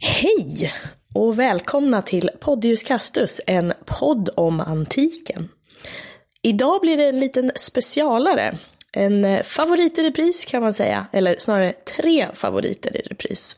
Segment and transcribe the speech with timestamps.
[0.00, 0.74] Hej
[1.14, 5.48] och välkomna till Podius Castus, en podd om antiken.
[6.42, 8.58] Idag blir det en liten specialare.
[8.92, 13.56] En favorit i repris kan man säga, eller snarare tre favoriter i repris.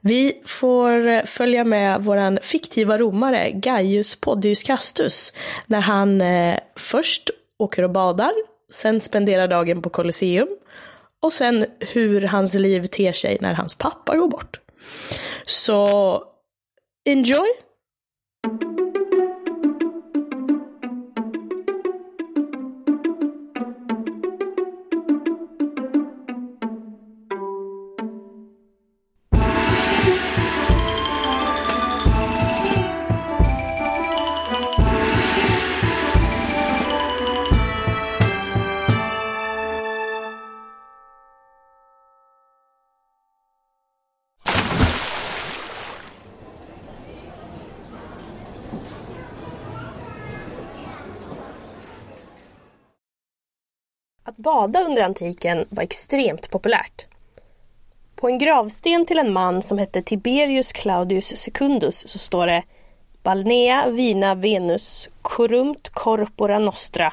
[0.00, 5.32] Vi får följa med våran fiktiva romare Gaius Podius Castus
[5.66, 8.32] när han eh, först åker och badar,
[8.72, 10.48] sen spenderar dagen på Colosseum
[11.22, 14.60] och sen hur hans liv ter sig när hans pappa går bort.
[15.46, 16.22] Så
[17.04, 17.65] enjoy!
[54.46, 57.06] Bada under antiken var extremt populärt.
[58.16, 62.62] På en gravsten till en man som hette Tiberius Claudius Secundus så står det
[63.22, 67.12] Balnea vina Venus corrumt corpora nostra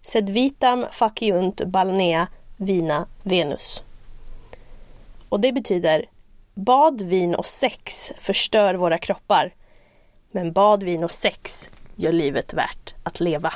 [0.00, 3.82] sed vitam faciunt balnea vina Venus.
[5.28, 6.04] Och det betyder
[6.54, 9.54] Bad, vin och sex förstör våra kroppar.
[10.30, 13.52] Men bad, vin och sex gör livet värt att leva.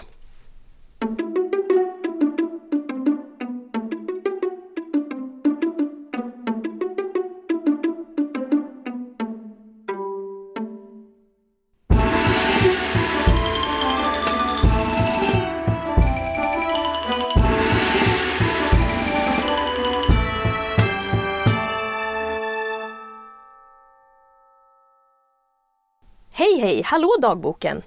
[26.57, 27.83] Hej hej, hallå dagboken!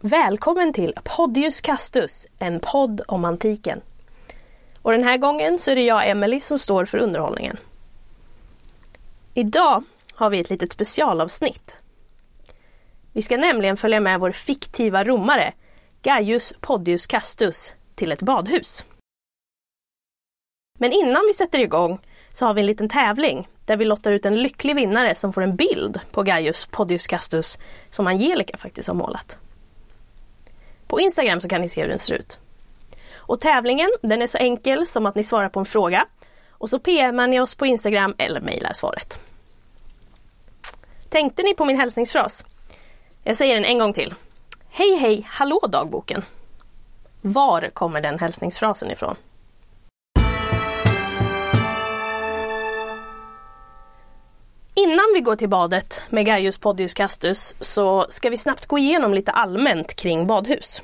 [0.00, 3.80] Välkommen till Podius Castus, en podd om antiken.
[4.82, 7.56] Och den här gången så är det jag, Emily, som står för underhållningen.
[9.34, 9.84] Idag
[10.14, 11.76] har vi ett litet specialavsnitt.
[13.12, 15.52] Vi ska nämligen följa med vår fiktiva romare,
[16.02, 18.84] Gaius Podius Castus, till ett badhus.
[20.78, 21.98] Men innan vi sätter igång
[22.32, 25.42] så har vi en liten tävling där vi lottar ut en lycklig vinnare som får
[25.42, 27.58] en bild på Gaius Podius Castus
[27.90, 29.36] som Angelica faktiskt har målat.
[30.86, 32.38] På Instagram så kan ni se hur den ser ut.
[33.14, 36.06] Och tävlingen den är så enkel som att ni svarar på en fråga
[36.50, 39.20] och så PMar ni oss på Instagram eller mejlar svaret.
[41.08, 42.44] Tänkte ni på min hälsningsfras?
[43.24, 44.14] Jag säger den en gång till.
[44.70, 46.24] Hej hej, hallå dagboken!
[47.20, 49.16] Var kommer den hälsningsfrasen ifrån?
[54.82, 59.14] Innan vi går till badet med Gaius Podius Castus så ska vi snabbt gå igenom
[59.14, 60.82] lite allmänt kring badhus.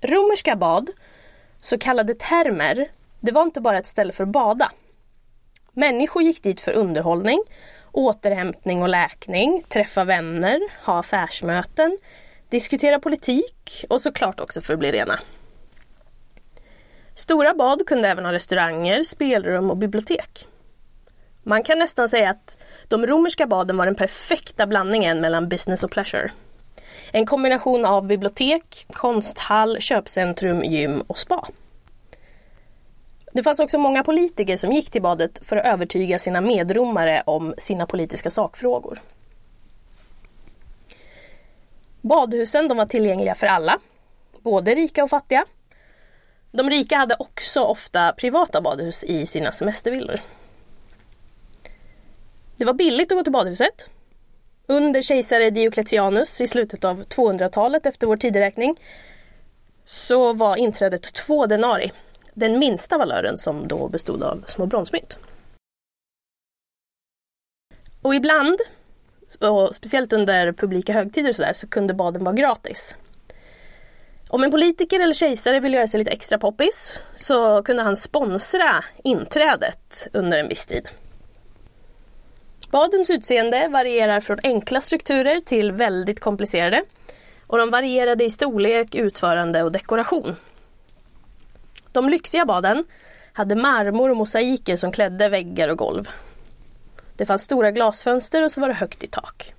[0.00, 0.90] Romerska bad,
[1.60, 2.88] så kallade termer,
[3.20, 4.72] det var inte bara ett ställe för att bada.
[5.72, 7.42] Människor gick dit för underhållning,
[7.92, 11.98] återhämtning och läkning, träffa vänner, ha affärsmöten,
[12.48, 15.20] diskutera politik och såklart också för att bli rena.
[17.14, 20.46] Stora bad kunde även ha restauranger, spelrum och bibliotek.
[21.42, 25.90] Man kan nästan säga att de romerska baden var den perfekta blandningen mellan business och
[25.90, 26.30] pleasure.
[27.12, 31.48] En kombination av bibliotek, konsthall, köpcentrum, gym och spa.
[33.32, 37.54] Det fanns också många politiker som gick till badet för att övertyga sina medromare om
[37.58, 39.00] sina politiska sakfrågor.
[42.00, 43.78] Badhusen de var tillgängliga för alla,
[44.40, 45.44] både rika och fattiga.
[46.50, 50.20] De rika hade också ofta privata badhus i sina semestervillor.
[52.62, 53.90] Det var billigt att gå till badhuset.
[54.66, 58.76] Under kejsare Diocletianus i slutet av 200-talet efter vår tideräkning
[59.84, 61.92] så var inträdet två denari,
[62.34, 65.18] den minsta valören som då bestod av små bronsmynt.
[68.02, 68.58] Och ibland,
[69.40, 72.96] och speciellt under publika högtider så, där, så kunde baden vara gratis.
[74.28, 78.84] Om en politiker eller kejsare ville göra sig lite extra poppis så kunde han sponsra
[79.04, 80.88] inträdet under en viss tid.
[82.72, 86.82] Badens utseende varierar från enkla strukturer till väldigt komplicerade.
[87.46, 90.36] Och de varierade i storlek, utförande och dekoration.
[91.92, 92.84] De lyxiga baden
[93.32, 96.08] hade marmor och mosaiker som klädde väggar och golv.
[97.16, 99.54] Det fanns stora glasfönster och så var det högt i tak.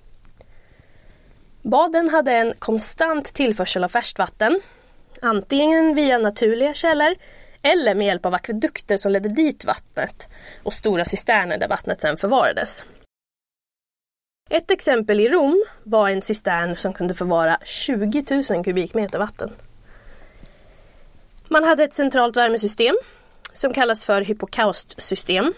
[1.62, 4.60] Baden hade en konstant tillförsel av färskt vatten.
[5.22, 7.14] Antingen via naturliga källor
[7.62, 10.28] eller med hjälp av akvedukter som ledde dit vattnet
[10.62, 12.84] och stora cisterner där vattnet sedan förvarades.
[14.50, 19.52] Ett exempel i Rom var en cistern som kunde förvara 20 000 kubikmeter vatten.
[21.48, 22.96] Man hade ett centralt värmesystem
[23.52, 25.52] som kallas för hypokaustsystem.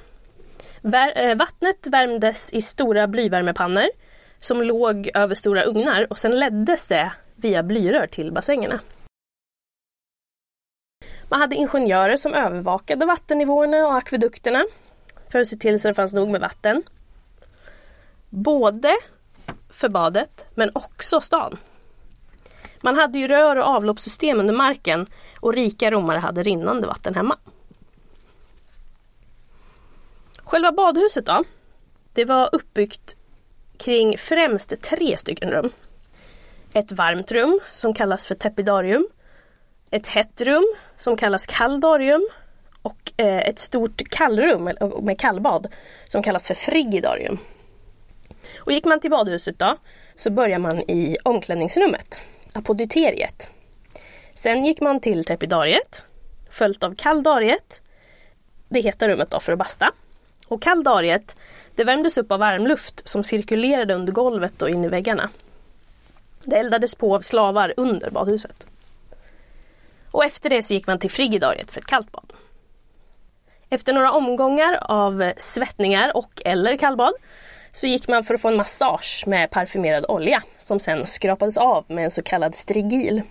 [1.15, 3.87] Eh, vattnet värmdes i stora blyvärmepannor
[4.41, 8.81] som låg över stora ugnar och sen leddes det via blyrör till bassängerna.
[11.29, 14.65] Man hade ingenjörer som övervakade vattennivåerna och akvedukterna
[15.29, 16.83] för att se till så det fanns nog med vatten.
[18.31, 18.97] Både
[19.69, 21.59] för badet men också stan.
[22.81, 25.07] Man hade ju rör och avloppssystem under marken
[25.41, 27.39] och rika romare hade rinnande vatten hemma.
[30.39, 31.45] Själva badhuset då?
[32.13, 33.17] Det var uppbyggt
[33.79, 35.71] kring främst tre stycken rum.
[36.73, 39.09] Ett varmt rum som kallas för tepidarium.
[39.91, 42.29] Ett hett rum som kallas kaldarium.
[42.83, 44.71] Och eh, ett stort kallrum
[45.03, 45.67] med kallbad
[46.09, 47.39] som kallas för frigidarium.
[48.59, 49.77] Och gick man till badhuset då
[50.17, 52.21] så börjar man i omklädningsrummet,
[52.53, 53.51] apodyteriet.
[54.35, 56.05] Sen gick man till tepidariet,
[56.51, 57.83] följt av kaldariet,
[58.69, 59.93] det heta rummet då för att basta.
[60.49, 61.37] Och kaldariet,
[61.75, 65.31] det värmdes upp av varmluft som cirkulerade under golvet och in i väggarna.
[66.45, 68.67] Det eldades på av slavar under badhuset.
[70.11, 72.33] Och efter det så gick man till frigidariet för ett kallt bad.
[73.71, 77.15] Efter några omgångar av svettningar och eller kallbad
[77.77, 81.85] så gick man för att få en massage med parfymerad olja som sen skrapades av
[81.89, 83.23] med en så kallad strigil.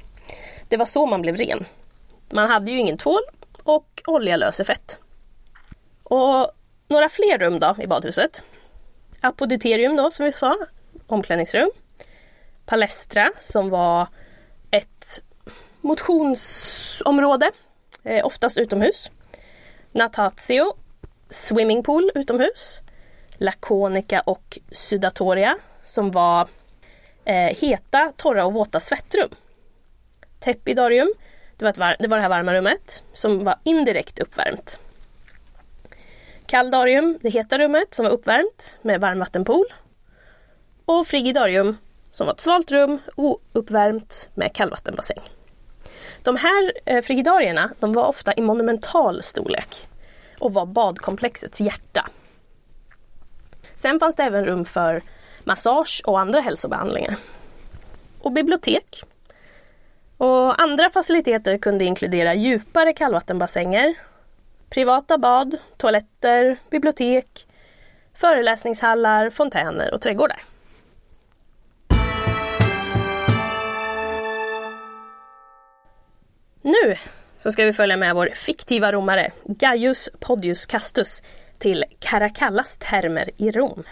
[0.69, 1.65] Det var så man blev ren.
[2.29, 3.21] Man hade ju ingen tvål
[3.63, 4.99] och olja löser fett.
[6.03, 6.51] Och
[6.87, 8.43] några fler rum då i badhuset.
[9.21, 10.57] Apoditerium då som vi sa,
[11.07, 11.71] omklädningsrum.
[12.65, 14.07] Palestra som var
[14.71, 15.21] ett
[15.81, 17.51] motionsområde,
[18.03, 19.11] eh, oftast utomhus.
[19.93, 20.73] Natatio,
[21.29, 22.81] swimmingpool utomhus.
[23.37, 26.47] Laconica och Sudatoria som var
[27.25, 29.29] eh, heta, torra och våta svettrum.
[30.39, 31.13] Tepidarium,
[31.57, 34.79] det var, ett det var det här varma rummet som var indirekt uppvärmt.
[36.45, 39.65] Kaldarium, det heta rummet som var uppvärmt med varmvattenpool.
[40.85, 41.77] Och frigidarium
[42.11, 45.19] som var ett svalt rum, ouppvärmt med kallvattenbassäng.
[46.23, 49.87] De här eh, frigidarierna de var ofta i monumental storlek
[50.39, 52.09] och var badkomplexets hjärta.
[53.85, 55.01] Sen fanns det även rum för
[55.43, 57.15] massage och andra hälsobehandlingar.
[58.21, 59.03] Och bibliotek.
[60.17, 63.95] Och andra faciliteter kunde inkludera djupare kallvattenbassänger,
[64.69, 67.47] privata bad, toaletter, bibliotek,
[68.13, 70.43] föreläsningshallar, fontäner och trädgårdar.
[76.61, 76.95] Nu
[77.39, 81.21] så ska vi följa med vår fiktiva romare Gaius Podius Castus
[81.59, 83.83] till Caracallas termer i Rom.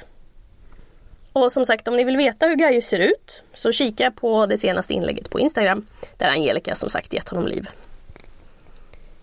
[1.33, 4.57] Och som sagt, om ni vill veta hur Gaius ser ut så kika på det
[4.57, 5.85] senaste inlägget på Instagram
[6.17, 7.69] där Angelica som sagt gett honom liv.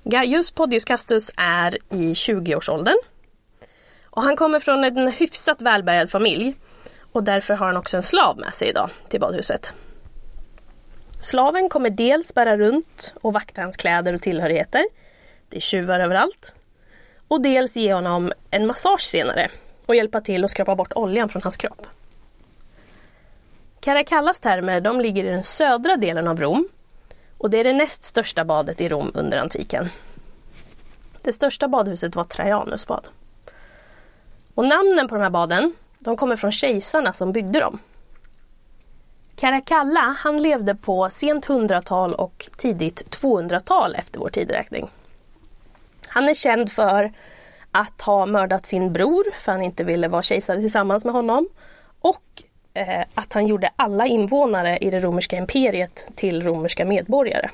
[0.04, 2.96] Gaius Podius Castus är i 20-årsåldern.
[4.04, 6.54] Och han kommer från en hyfsat välbärgad familj
[7.12, 9.72] och därför har han också en slav med sig idag till badhuset.
[11.20, 14.84] Slaven kommer dels bära runt och vakta hans kläder och tillhörigheter.
[15.48, 16.54] Det är tjuvar överallt.
[17.30, 19.50] Och dels ge honom en massage senare
[19.86, 21.86] och hjälpa till att skrapa bort oljan från hans kropp.
[23.80, 26.68] Caracallas termer de ligger i den södra delen av Rom
[27.38, 29.88] och det är det näst största badet i Rom under antiken.
[31.22, 33.06] Det största badhuset var Trajanusbad.
[34.54, 37.78] Och namnen på de här baden de kommer från kejsarna som byggde dem.
[39.36, 44.90] Caracalla han levde på sent 100-tal och tidigt 200-tal efter vår tideräkning.
[46.12, 47.12] Han är känd för
[47.72, 51.48] att ha mördat sin bror för han inte ville vara kejsare tillsammans med honom
[52.00, 52.42] och
[52.74, 57.50] eh, att han gjorde alla invånare i det romerska imperiet till romerska medborgare.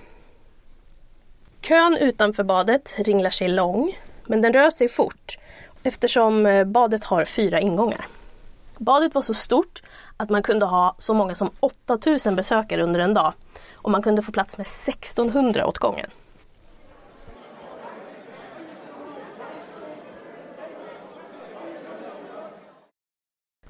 [1.61, 3.93] Kön utanför badet ringlar sig lång
[4.27, 5.39] men den rör sig fort
[5.83, 8.07] eftersom eh, badet har fyra ingångar.
[8.79, 9.83] Badet var så stort
[10.17, 13.33] att man kunde ha så många som 8000 besökare under en dag
[13.75, 16.11] och man kunde få plats med 1600 åt gången.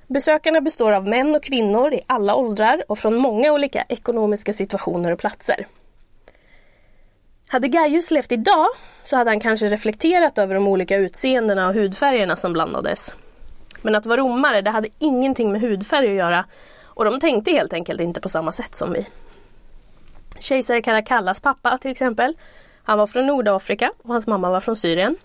[0.09, 5.13] Besökarna består av män och kvinnor i alla åldrar och från många olika ekonomiska situationer
[5.13, 5.67] och platser.
[7.49, 8.67] Hade Gaius levt idag
[9.05, 13.15] så hade han kanske reflekterat över de olika utseendena och hudfärgerna som blandades.
[13.83, 16.45] Men att vara romare det hade ingenting med hudfärg att göra
[16.85, 19.07] och de tänkte helt enkelt inte på samma sätt som vi.
[20.39, 22.37] Kejsare Caracallas pappa till exempel,
[22.83, 25.17] han var från Nordafrika och hans mamma var från Syrien.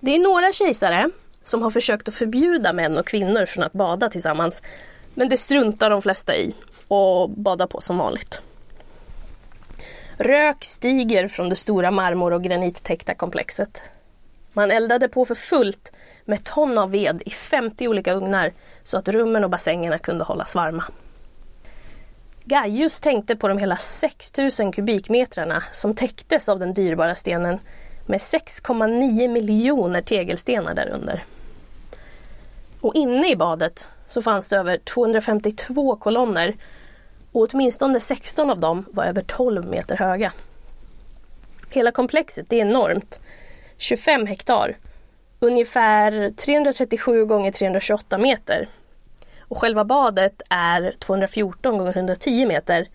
[0.00, 1.10] Det är några kejsare
[1.48, 4.62] som har försökt att förbjuda män och kvinnor från att bada tillsammans.
[5.14, 6.54] Men det struntar de flesta i
[6.88, 8.40] och badar på som vanligt.
[10.16, 13.82] Rök stiger från det stora marmor och granittäckta komplexet.
[14.52, 15.92] Man eldade på för fullt
[16.24, 18.52] med ton av ved i 50 olika ugnar
[18.82, 20.84] så att rummen och bassängerna kunde hållas varma.
[22.44, 27.58] Gaius tänkte på de hela 6000 kubikmetrarna som täcktes av den dyrbara stenen
[28.06, 31.24] med 6,9 miljoner tegelstenar därunder.
[32.80, 36.56] Och inne i badet så fanns det över 252 kolonner
[37.32, 40.32] och åtminstone 16 av dem var över 12 meter höga.
[41.70, 43.20] Hela komplexet är enormt,
[43.76, 44.76] 25 hektar,
[45.40, 48.68] ungefär 337 gånger 328 meter.
[49.40, 52.88] Och själva badet är 214 gånger 110 meter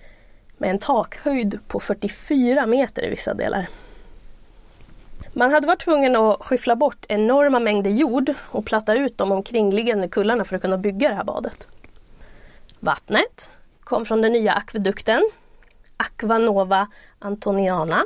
[0.58, 3.68] med en takhöjd på 44 meter i vissa delar.
[5.36, 10.08] Man hade varit tvungen att skyffla bort enorma mängder jord och platta ut de omkringliggande
[10.08, 11.68] kullarna för att kunna bygga det här badet.
[12.80, 13.50] Vattnet
[13.84, 15.30] kom från den nya akvedukten,
[15.98, 16.88] Aquanova
[17.20, 18.06] Antoniana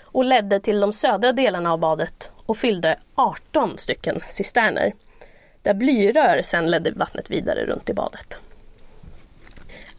[0.00, 4.92] och ledde till de södra delarna av badet och fyllde 18 stycken cisterner
[5.62, 8.38] där blyrör sedan ledde vattnet vidare runt i badet.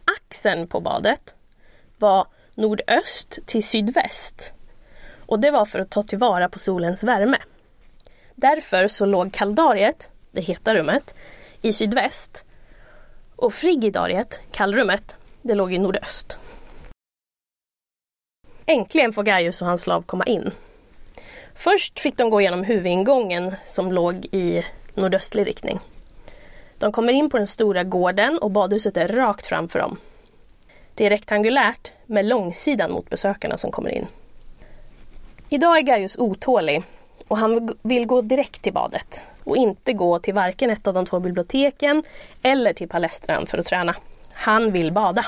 [0.04, 1.34] Axeln på badet
[1.98, 4.54] var nordöst till sydväst
[5.28, 7.38] och det var för att ta tillvara på solens värme.
[8.34, 11.14] Därför så låg kaldariet, det heta rummet,
[11.62, 12.44] i sydväst
[13.36, 16.38] och frigidariet, kallrummet, det låg i nordöst.
[18.66, 20.50] Äntligen får Gaius och hans slav komma in.
[21.54, 25.78] Först fick de gå igenom huvudingången som låg i nordöstlig riktning.
[26.78, 29.98] De kommer in på den stora gården och badhuset är rakt framför dem.
[30.94, 34.06] Det är rektangulärt med långsidan mot besökarna som kommer in.
[35.50, 36.82] Idag är Gaius otålig
[37.28, 41.06] och han vill gå direkt till badet och inte gå till varken ett av de
[41.06, 42.02] två biblioteken
[42.42, 43.94] eller till palestran för att träna.
[44.32, 45.26] Han vill bada.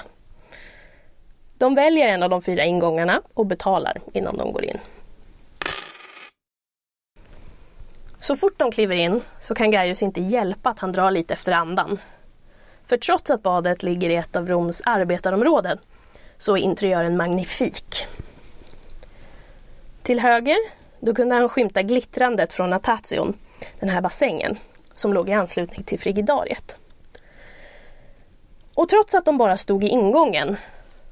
[1.58, 4.78] De väljer en av de fyra ingångarna och betalar innan de går in.
[8.18, 11.52] Så fort de kliver in så kan Gaius inte hjälpa att han drar lite efter
[11.52, 11.98] andan.
[12.86, 15.78] För trots att badet ligger i ett av Roms arbetarområden
[16.38, 18.06] så är interiören magnifik.
[20.10, 20.58] Till höger,
[21.00, 23.38] då kunde han skymta glittrandet från Natation,
[23.80, 24.58] den här bassängen,
[24.94, 26.76] som låg i anslutning till frigidariet.
[28.74, 30.56] Och trots att de bara stod i ingången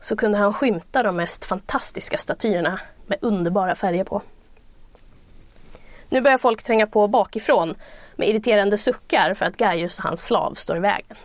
[0.00, 4.22] så kunde han skymta de mest fantastiska statyerna med underbara färger på.
[6.08, 7.74] Nu börjar folk tränga på bakifrån
[8.16, 11.16] med irriterande suckar för att Gaius och hans slav står i vägen.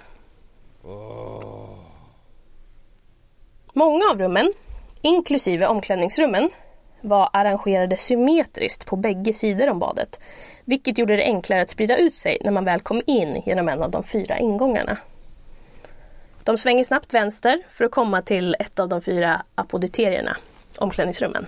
[3.74, 4.53] Många av rummen,
[5.01, 6.50] inklusive omklädningsrummen,
[7.03, 10.19] var arrangerade symmetriskt på bägge sidor om badet,
[10.65, 13.83] vilket gjorde det enklare att sprida ut sig när man väl kom in genom en
[13.83, 14.98] av de fyra ingångarna.
[16.43, 20.38] De svänger snabbt vänster för att komma till ett av de fyra apoditerierna,
[20.77, 21.48] omklädningsrummen.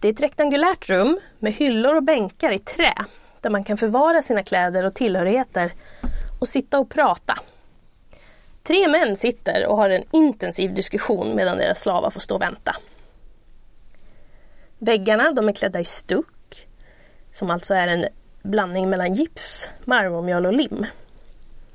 [0.00, 2.94] Det är ett rektangulärt rum med hyllor och bänkar i trä
[3.40, 5.72] där man kan förvara sina kläder och tillhörigheter
[6.40, 7.38] och sitta och prata.
[8.62, 12.76] Tre män sitter och har en intensiv diskussion medan deras slavar får stå och vänta.
[14.84, 16.66] Väggarna de är klädda i stuck,
[17.32, 18.08] som alltså är en
[18.42, 20.86] blandning mellan gips, marmormjöl och lim.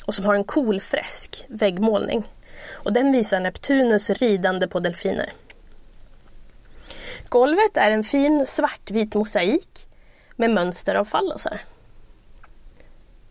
[0.06, 2.24] Och som har en cool fresk, väggmålning.
[2.72, 5.34] Och den visar Neptunus ridande på delfiner.
[7.30, 9.88] Golvet är en fin svartvit mosaik
[10.36, 11.62] med mönster av fallosar.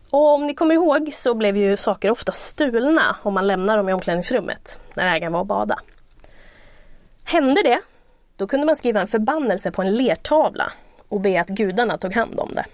[0.09, 3.89] Och om ni kommer ihåg så blev ju saker ofta stulna om man lämnar dem
[3.89, 5.79] i omklädningsrummet när ägaren var och bada.
[7.23, 7.81] Hände det,
[8.37, 10.71] då kunde man skriva en förbannelse på en lertavla
[11.09, 12.65] och be att gudarna tog hand om det.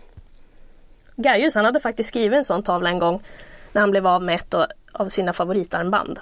[1.15, 3.23] Gaius han hade faktiskt skrivit en sån tavla en gång
[3.71, 4.55] när han blev av med ett
[4.91, 6.19] av sina favoritarmband.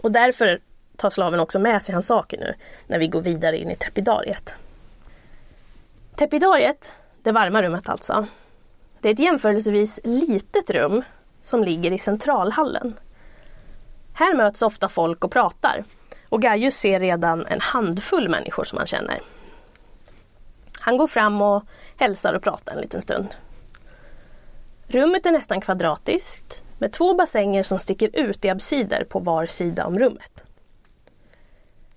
[0.00, 0.60] Och därför
[0.96, 2.54] tar slaven också med sig hans saker nu
[2.86, 4.54] när vi går vidare in i tepidariet.
[6.16, 8.26] Tepidariet, det varma rummet alltså,
[9.00, 11.02] det är ett jämförelsevis litet rum
[11.42, 12.94] som ligger i centralhallen.
[14.14, 15.84] Här möts ofta folk och pratar
[16.28, 19.20] och Gaius ser redan en handfull människor som han känner.
[20.80, 21.64] Han går fram och
[21.96, 23.34] hälsar och pratar en liten stund.
[24.86, 29.86] Rummet är nästan kvadratiskt med två bassänger som sticker ut i absider på var sida
[29.86, 30.44] om rummet.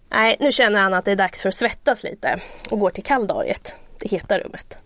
[0.10, 3.04] Nej, nu känner han att det är dags för att svettas lite och går till
[3.04, 4.84] kalldariet, det heta rummet.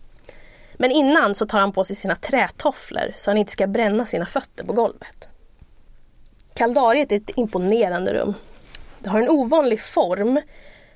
[0.74, 4.26] Men innan så tar han på sig sina trätofflor så han inte ska bränna sina
[4.26, 5.30] fötter på golvet.
[6.54, 8.34] Kaldariet är ett imponerande rum.
[9.04, 10.42] Det har en ovanlig form.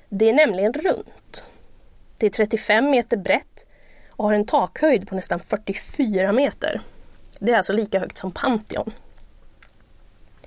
[0.08, 1.44] Det är nämligen runt.
[2.18, 3.66] Det är 35 meter brett
[4.10, 6.80] och har en takhöjd på nästan 44 meter.
[7.38, 8.92] Det är alltså lika högt som Pantheon.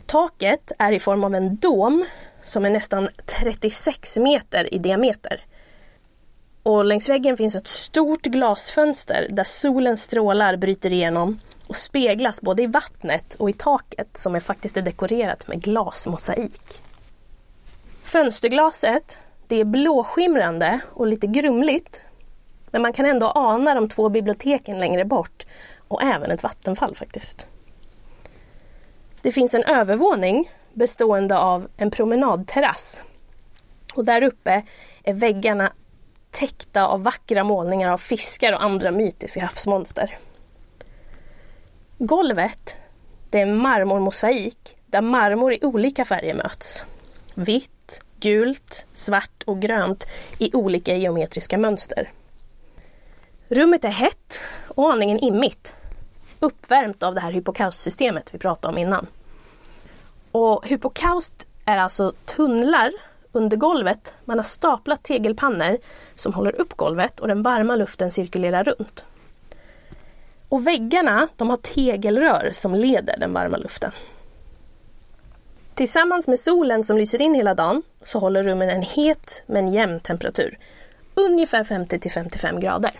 [0.05, 2.05] Taket är i form av en dom
[2.43, 5.41] som är nästan 36 meter i diameter.
[6.63, 12.63] Och längs väggen finns ett stort glasfönster där solens strålar bryter igenom och speglas både
[12.63, 16.81] i vattnet och i taket som är faktiskt är dekorerat med glasmosaik.
[18.11, 22.01] Fönsterglaset det är blåskimrande och lite grumligt
[22.71, 25.45] men man kan ändå ana de två biblioteken längre bort
[25.87, 27.47] och även ett vattenfall faktiskt.
[29.21, 33.01] Det finns en övervåning bestående av en promenadterrass.
[33.93, 34.63] Och där uppe
[35.03, 35.73] är väggarna
[36.31, 40.17] täckta av vackra målningar av fiskar och andra mytiska havsmonster.
[41.97, 42.75] Golvet
[43.29, 46.85] det är marmormosaik där marmor i olika färger möts.
[47.35, 47.80] Vitt,
[48.21, 52.09] gult, svart och grönt i olika geometriska mönster.
[53.49, 55.73] Rummet är hett och aningen immigt.
[56.39, 59.07] Uppvärmt av det här hypokaustsystemet vi pratade om innan.
[60.31, 62.91] Och hypokaust är alltså tunnlar
[63.31, 64.13] under golvet.
[64.25, 65.77] Man har staplat tegelpannor
[66.15, 69.05] som håller upp golvet och den varma luften cirkulerar runt.
[70.49, 73.91] Och väggarna de har tegelrör som leder den varma luften.
[75.81, 79.99] Tillsammans med solen som lyser in hela dagen så håller rummen en het men jämn
[79.99, 80.57] temperatur.
[81.15, 82.99] Ungefär 50 55 grader.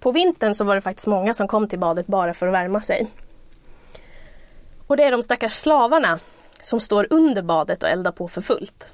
[0.00, 2.80] På vintern så var det faktiskt många som kom till badet bara för att värma
[2.80, 3.06] sig.
[4.86, 6.18] Och det är de stackars slavarna
[6.60, 8.92] som står under badet och eldar på för fullt.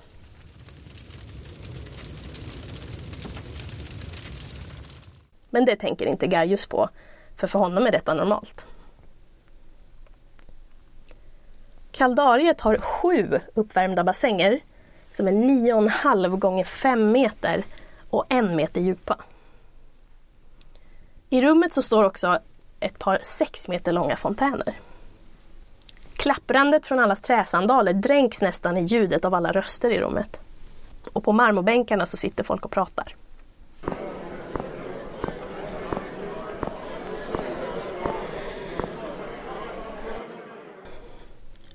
[5.50, 6.88] Men det tänker inte Gaius på,
[7.36, 8.66] för för honom är detta normalt.
[11.94, 14.60] Kaldariet har sju uppvärmda bassänger
[15.10, 17.64] som är 9,5 gånger 5 meter
[18.10, 19.18] och en meter djupa.
[21.30, 22.38] I rummet så står också
[22.80, 24.74] ett par 6 meter långa fontäner.
[26.12, 30.40] Klapprandet från allas träsandaler dränks nästan i ljudet av alla röster i rummet.
[31.12, 33.16] Och på marmorbänkarna så sitter folk och pratar.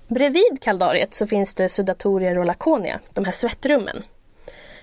[0.09, 4.03] Bredvid kaldariet så finns det sudatorier och lakonia, de här svettrummen.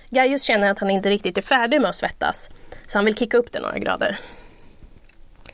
[0.09, 2.49] Gaius känner att han inte riktigt är färdig med att svettas,
[2.87, 4.19] så han vill kicka upp det några grader.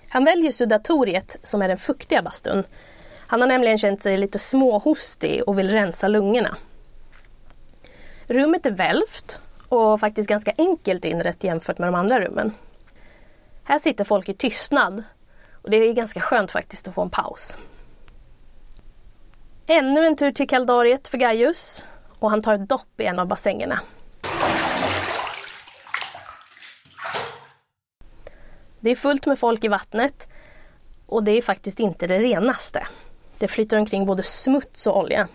[0.10, 2.64] Han väljer sudatoriet, som är den fuktiga bastun.
[3.18, 6.58] Han har nämligen känt sig lite småhostig och vill rensa lungorna.
[8.28, 12.52] Rummet är välvt och faktiskt ganska enkelt inrett jämfört med de andra rummen.
[13.64, 15.04] Här sitter folk i tystnad
[15.62, 17.58] och det är ganska skönt faktiskt att få en paus.
[19.68, 21.86] Ännu en tur till kaldariet för Gaius
[22.20, 23.80] och han tar ett dopp i en av bassängerna.
[28.80, 30.28] Det är fullt med folk i vattnet
[31.06, 32.88] och det är faktiskt inte det renaste.
[33.38, 35.28] Det flyter omkring både smuts och olja.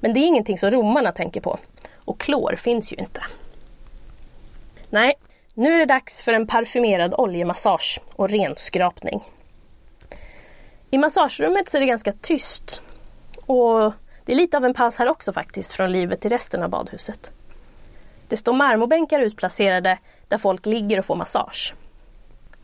[0.00, 1.58] Men det är ingenting som romarna tänker på.
[1.94, 3.22] Och klor finns ju inte.
[4.90, 5.14] Nej,
[5.54, 9.24] nu är det dags för en parfymerad oljemassage och renskrapning.
[10.90, 12.82] I massagerummet så är det ganska tyst
[13.48, 13.92] och
[14.24, 17.32] det är lite av en paus här också faktiskt från livet i resten av badhuset.
[18.28, 21.74] Det står marmorbänkar utplacerade där folk ligger och får massage.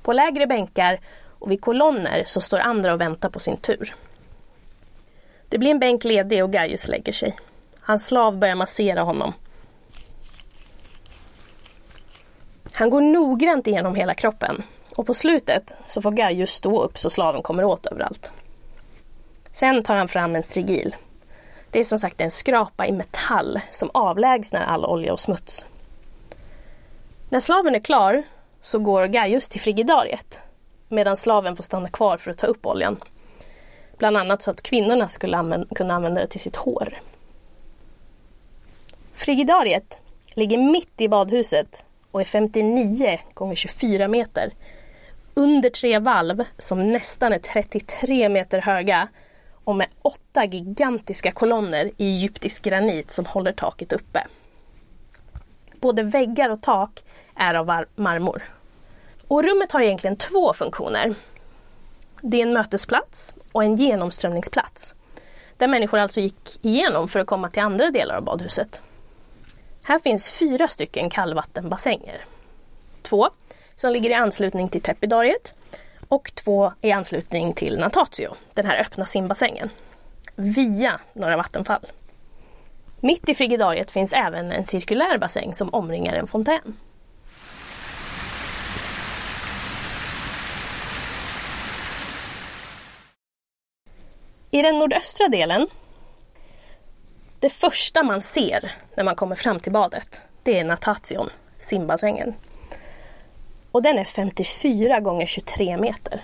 [0.02, 1.00] På lägre bänkar
[1.38, 3.94] och vid kolonner så står andra och väntar på sin tur.
[5.48, 7.36] Det blir en bänk ledig och Gaius lägger sig.
[7.80, 9.32] Hans slav börjar massera honom.
[12.74, 14.62] Han går noggrant igenom hela kroppen
[14.96, 18.32] och på slutet så får Gaius stå upp så slaven kommer åt överallt.
[19.54, 20.96] Sen tar han fram en strigil.
[21.70, 25.66] Det är som sagt en skrapa i metall som avlägsnar all olja och smuts.
[27.28, 28.22] När slaven är klar
[28.60, 30.40] så går Gaius till frigidariet
[30.88, 33.00] medan slaven får stanna kvar för att ta upp oljan.
[33.98, 36.98] Bland annat så att kvinnorna skulle använda, kunna använda det till sitt hår.
[39.12, 44.52] Frigidariet ligger mitt i badhuset och är 59 gånger 24 meter.
[45.34, 49.08] Under tre valv som nästan är 33 meter höga
[49.64, 54.26] och med åtta gigantiska kolonner i egyptisk granit som håller taket uppe.
[55.80, 58.42] Både väggar och tak är av marmor.
[59.28, 61.14] Och rummet har egentligen två funktioner.
[62.20, 64.94] Det är en mötesplats och en genomströmningsplats.
[65.56, 68.82] Där människor alltså gick igenom för att komma till andra delar av badhuset.
[69.82, 72.24] Här finns fyra stycken kallvattenbassänger.
[73.02, 73.30] Två
[73.74, 75.54] som ligger i anslutning till tepidariet
[76.08, 79.70] och två i anslutning till Natatio, den här öppna simbassängen,
[80.34, 81.86] via några vattenfall.
[83.00, 86.76] Mitt i frigidariet finns även en cirkulär bassäng som omringar en fontän.
[94.50, 95.66] I den nordöstra delen,
[97.40, 102.34] det första man ser när man kommer fram till badet, det är Natation, simbassängen.
[103.74, 106.20] Och den är 54 gånger 23 meter.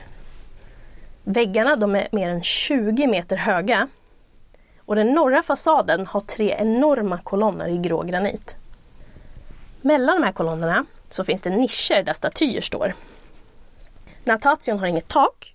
[1.24, 3.88] Väggarna de är mer än 20 meter höga
[4.78, 8.56] och den norra fasaden har tre enorma kolonner i grå granit.
[9.80, 12.94] Mellan de här kolonnerna så finns det nischer där statyer står.
[14.24, 15.54] Natation har inget tak,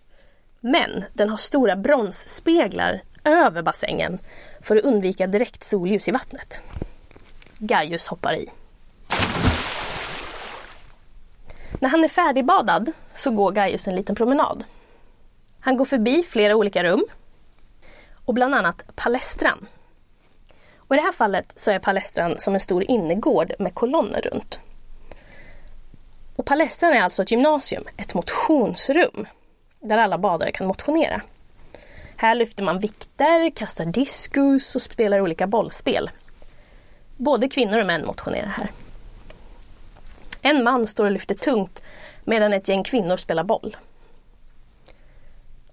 [0.59, 4.19] men den har stora bronsspeglar över bassängen
[4.61, 6.61] för att undvika direkt solljus i vattnet.
[7.57, 8.49] Gaius hoppar i.
[11.79, 14.63] När han är färdigbadad så går Gaius en liten promenad.
[15.59, 17.05] Han går förbi flera olika rum
[18.25, 19.67] och bland annat palestran.
[20.77, 24.59] Och I det här fallet så är palestran som en stor innergård med kolonner runt.
[26.35, 29.27] Och palestran är alltså ett gymnasium, ett motionsrum
[29.79, 31.21] där alla badare kan motionera.
[32.17, 36.09] Här lyfter man vikter, kastar diskus och spelar olika bollspel.
[37.17, 38.69] Både kvinnor och män motionerar här.
[40.45, 41.83] En man står och lyfter tungt
[42.23, 43.77] medan ett gäng kvinnor spelar boll.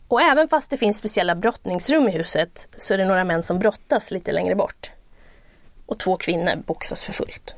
[0.08, 3.58] Och även fast det finns speciella brottningsrum i huset så är det några män som
[3.58, 4.90] brottas lite längre bort.
[5.86, 7.56] Och två kvinnor boxas för fullt.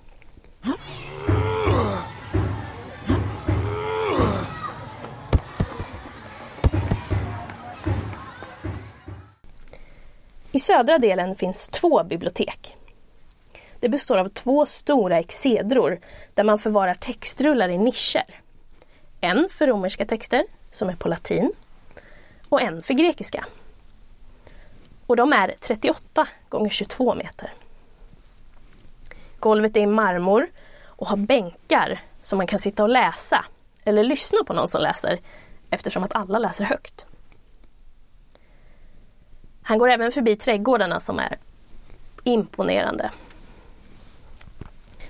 [10.52, 12.76] I södra delen finns två bibliotek.
[13.84, 16.00] Det består av två stora exedror
[16.34, 18.40] där man förvarar textrullar i nischer.
[19.20, 21.52] En för romerska texter, som är på latin,
[22.48, 23.44] och en för grekiska.
[25.06, 27.52] Och de är 38 gånger 22 meter.
[29.38, 30.48] Golvet är i marmor
[30.84, 33.44] och har bänkar som man kan sitta och läsa
[33.84, 35.20] eller lyssna på någon som läser
[35.70, 37.06] eftersom att alla läser högt.
[39.62, 41.38] Han går även förbi trädgårdarna som är
[42.22, 43.10] imponerande.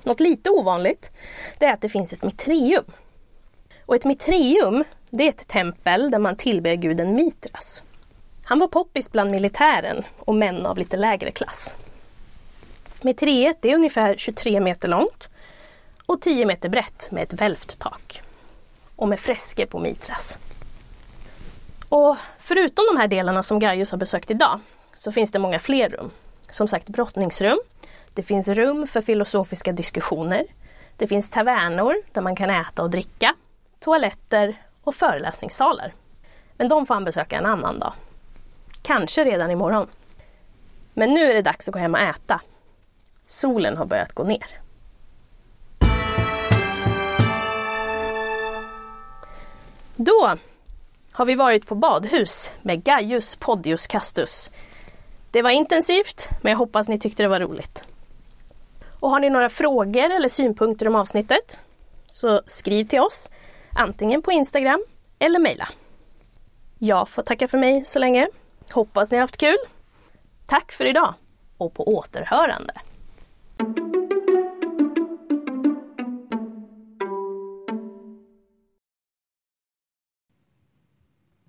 [0.05, 1.11] Något lite ovanligt
[1.59, 2.85] det är att det finns ett mitreum.
[3.87, 7.83] Och ett mitreum det är ett tempel där man tillber guden Mitras.
[8.45, 11.75] Han var poppis bland militären och män av lite lägre klass.
[13.01, 15.29] Mitreet är ungefär 23 meter långt
[16.07, 18.23] och 10 meter brett med ett välvt tak.
[18.97, 20.39] Och med fresker på Mitras.
[21.89, 24.61] Och förutom de här delarna som Gaius har besökt idag
[24.97, 26.11] så finns det många fler rum.
[26.51, 27.59] Som sagt brottningsrum.
[28.15, 30.47] Det finns rum för filosofiska diskussioner.
[30.97, 33.35] Det finns tavernor där man kan äta och dricka.
[33.81, 35.93] Toaletter och föreläsningssalar.
[36.57, 37.93] Men de får han besöka en annan dag.
[38.83, 39.87] Kanske redan imorgon.
[40.95, 42.41] Men nu är det dags att gå hem och äta.
[43.27, 44.61] Solen har börjat gå ner.
[49.97, 50.37] Då
[51.13, 54.51] har vi varit på badhus med Gaius Podius Castus.
[55.31, 57.94] Det var intensivt, men jag hoppas ni tyckte det var roligt.
[59.05, 61.61] Och har ni några frågor eller synpunkter om avsnittet
[62.05, 63.31] så skriv till oss
[63.73, 64.85] antingen på Instagram
[65.19, 65.69] eller mejla.
[66.79, 68.29] Jag får tacka för mig så länge.
[68.73, 69.57] Hoppas ni har haft kul.
[70.47, 71.15] Tack för idag
[71.59, 72.73] och på återhörande.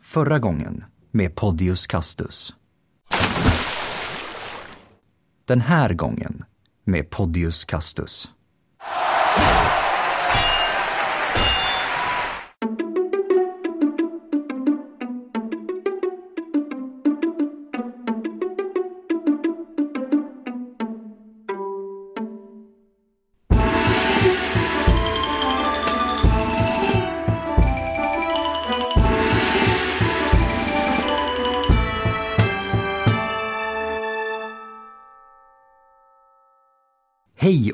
[0.02, 2.54] Förra gången med Podius Castus.
[5.46, 6.46] Den här gången
[6.86, 8.30] med Podius Castus.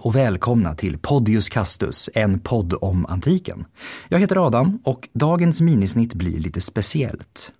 [0.01, 3.65] Och välkomna till Podius Castus, en podd om antiken.
[4.09, 7.51] Jag heter Adam och dagens minisnitt blir lite speciellt.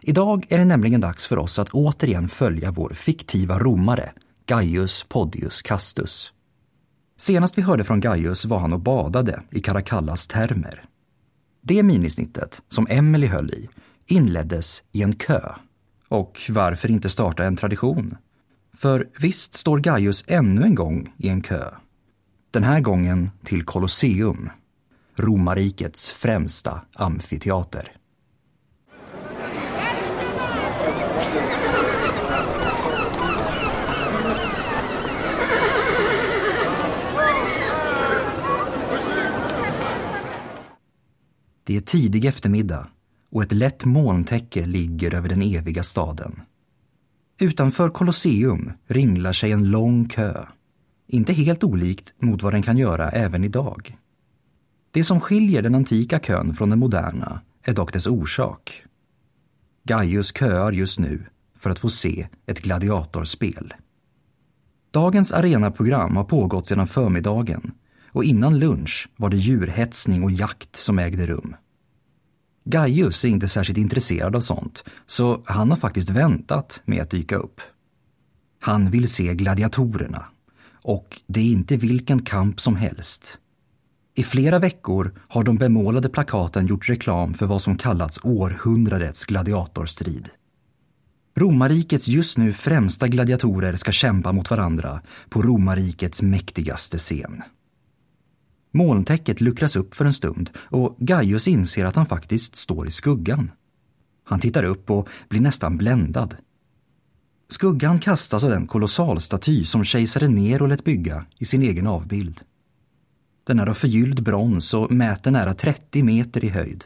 [0.00, 4.12] Idag är det nämligen dags för oss att återigen följa vår fiktiva romare,
[4.46, 6.32] Gaius Podius Castus.
[7.16, 10.84] Senast vi hörde från Gaius var han och badade i Caracallas termer.
[11.62, 13.68] Det minisnittet, som Emily höll i,
[14.06, 15.40] inleddes i en kö.
[16.08, 18.16] Och varför inte starta en tradition?
[18.76, 21.64] För visst står Gaius ännu en gång i en kö.
[22.54, 24.50] Den här gången till Colosseum,
[25.16, 27.92] romarrikets främsta amfiteater.
[41.64, 42.86] Det är tidig eftermiddag
[43.30, 46.40] och ett lätt molntäcke ligger över den eviga staden.
[47.40, 50.44] Utanför Colosseum ringlar sig en lång kö.
[51.06, 53.98] Inte helt olikt mot vad den kan göra även idag.
[54.90, 58.82] Det som skiljer den antika kön från den moderna är dock dess orsak.
[59.84, 63.74] Gaius köar just nu för att få se ett gladiatorspel.
[64.90, 67.72] Dagens arenaprogram har pågått sedan förmiddagen
[68.06, 71.56] och innan lunch var det djurhetsning och jakt som ägde rum.
[72.64, 77.36] Gaius är inte särskilt intresserad av sånt, så han har faktiskt väntat med att dyka
[77.36, 77.60] upp.
[78.60, 80.24] Han vill se gladiatorerna.
[80.84, 83.38] Och det är inte vilken kamp som helst.
[84.14, 90.28] I flera veckor har de bemålade plakaten gjort reklam för vad som kallats århundradets gladiatorstrid.
[91.36, 97.42] Romarrikets just nu främsta gladiatorer ska kämpa mot varandra på romarrikets mäktigaste scen.
[98.72, 103.50] Molntäcket luckras upp för en stund och Gaius inser att han faktiskt står i skuggan.
[104.24, 106.36] Han tittar upp och blir nästan bländad.
[107.48, 112.40] Skuggan kastas av den kolossalstaty som kejsaren Nero lät bygga i sin egen avbild.
[113.46, 116.84] Den är av förgylld brons och mäter nära 30 meter i höjd.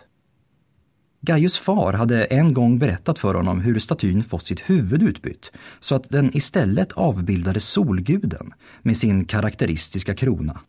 [1.20, 5.94] Gaius far hade en gång berättat för honom hur statyn fått sitt huvud utbytt så
[5.94, 10.60] att den istället avbildade solguden med sin karaktäristiska krona.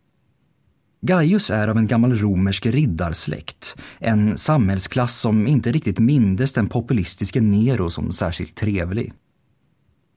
[1.01, 7.41] Gaius är av en gammal romersk riddarsläkt, en samhällsklass som inte riktigt mindes den populistiske
[7.41, 9.13] Nero som särskilt trevlig.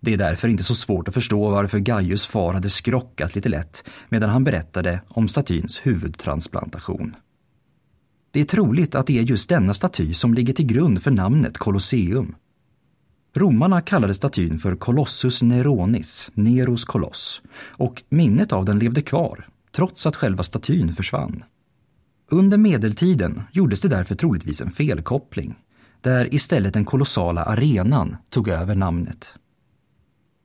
[0.04, 3.84] Det är därför inte så svårt att förstå varför Gaius far hade skrockat lite lätt
[4.08, 7.16] medan han berättade om statyns huvudtransplantation.
[8.30, 11.58] Det är troligt att det är just denna staty som ligger till grund för namnet
[11.58, 12.34] Colosseum.
[13.34, 20.06] Romarna kallade statyn för Colossus Neronis, Neros koloss, och minnet av den levde kvar trots
[20.06, 21.44] att själva statyn försvann.
[22.30, 25.54] Under medeltiden gjordes det därför troligtvis en felkoppling,
[26.00, 29.34] där istället den kolossala arenan tog över namnet.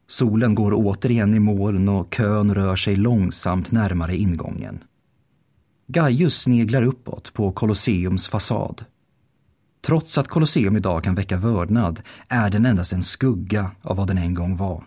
[0.07, 4.83] Solen går återigen i moln och kön rör sig långsamt närmare ingången.
[5.87, 8.85] Gaius sneglar uppåt på Colosseums fasad.
[9.85, 14.17] Trots att Colosseum idag kan väcka vördnad är den endast en skugga av vad den
[14.17, 14.83] en gång var.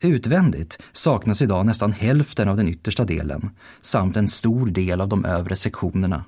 [0.00, 5.24] Utvändigt saknas idag nästan hälften av den yttersta delen samt en stor del av de
[5.24, 6.24] övre sektionerna.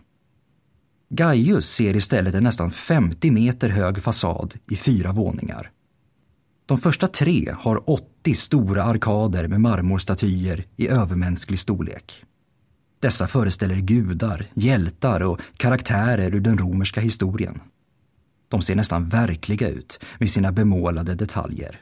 [1.09, 5.71] Gaius ser istället en nästan 50 meter hög fasad i fyra våningar.
[6.67, 12.25] De första tre har 80 stora arkader med marmorstatyer i övermänsklig storlek.
[13.01, 17.61] Dessa föreställer gudar, hjältar och karaktärer ur den romerska historien.
[18.49, 21.81] De ser nästan verkliga ut med sina bemålade detaljer.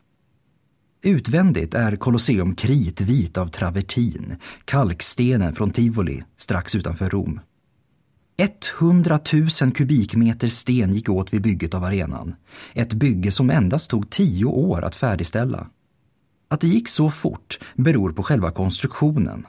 [1.03, 7.41] Utvändigt är Colosseum kritvit av travertin, kalkstenen från Tivoli strax utanför Rom.
[8.37, 9.21] 100
[9.61, 12.35] 000 kubikmeter sten gick åt vid bygget av arenan.
[12.73, 15.67] Ett bygge som endast tog tio år att färdigställa.
[16.49, 19.47] Att det gick så fort beror på själva konstruktionen.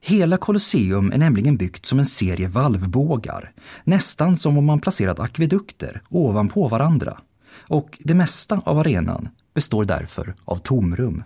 [0.00, 3.52] Hela Colosseum är nämligen byggt som en serie valvbågar,
[3.84, 7.20] nästan som om man placerat akvedukter ovanpå varandra.
[7.58, 11.22] Och det mesta av arenan består därför av tomrum.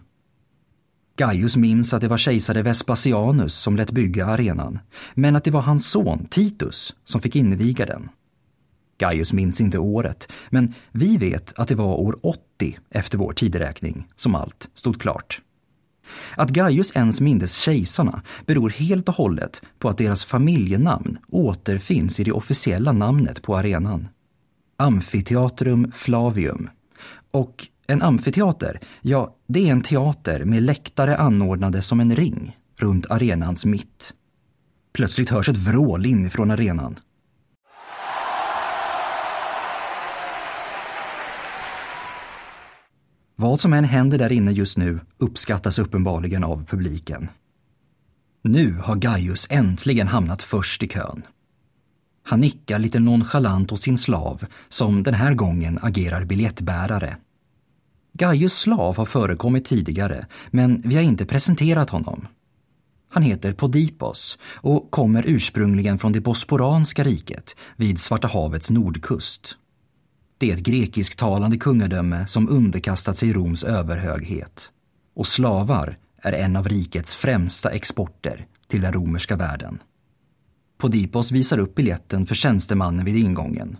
[1.16, 4.78] Gaius minns att det var kejsare Vespasianus som lät bygga arenan,
[5.14, 8.08] men att det var hans son Titus som fick inviga den.
[8.98, 14.08] Gaius minns inte året, men vi vet att det var år 80 efter vår tideräkning
[14.16, 15.40] som allt stod klart.
[16.36, 22.24] Att Gaius ens mindes kejsarna beror helt och hållet på att deras familjenamn återfinns i
[22.24, 24.08] det officiella namnet på arenan.
[24.76, 26.68] Amfiteatrum Flavium.
[27.30, 33.10] Och en amfiteater, ja, det är en teater med läktare anordnade som en ring runt
[33.10, 34.14] arenans mitt.
[34.92, 36.98] Plötsligt hörs ett vrål inifrån arenan.
[43.36, 47.28] Vad som än händer där inne just nu uppskattas uppenbarligen av publiken.
[48.42, 51.22] Nu har Gaius äntligen hamnat först i kön.
[52.22, 57.16] Han nickar lite nonchalant åt sin slav som den här gången agerar biljettbärare.
[58.18, 62.26] Gaius slav har förekommit tidigare, men vi har inte presenterat honom.
[63.08, 69.56] Han heter Podipos och kommer ursprungligen från det bosporanska riket vid Svarta havets nordkust.
[70.38, 74.70] Det är ett grekisktalande kungadöme som underkastat sig Roms överhöghet.
[75.16, 79.78] Och slavar är en av rikets främsta exporter till den romerska världen.
[80.78, 83.76] Podipos visar upp biljetten för tjänstemannen vid ingången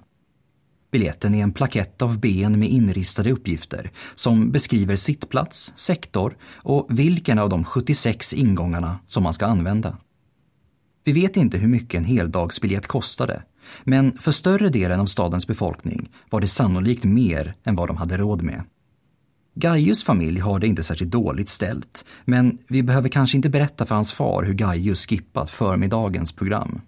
[0.95, 7.39] Biljetten är en plakett av ben med inristade uppgifter som beskriver sittplats, sektor och vilken
[7.39, 9.97] av de 76 ingångarna som man ska använda.
[11.05, 13.43] Vi vet inte hur mycket en heldagsbiljett kostade,
[13.85, 18.17] men för större delen av stadens befolkning var det sannolikt mer än vad de hade
[18.17, 18.63] råd med.
[19.55, 23.95] Gaius familj har det inte särskilt dåligt ställt, men vi behöver kanske inte berätta för
[23.95, 26.81] hans far hur Gaius skippat förmiddagens program.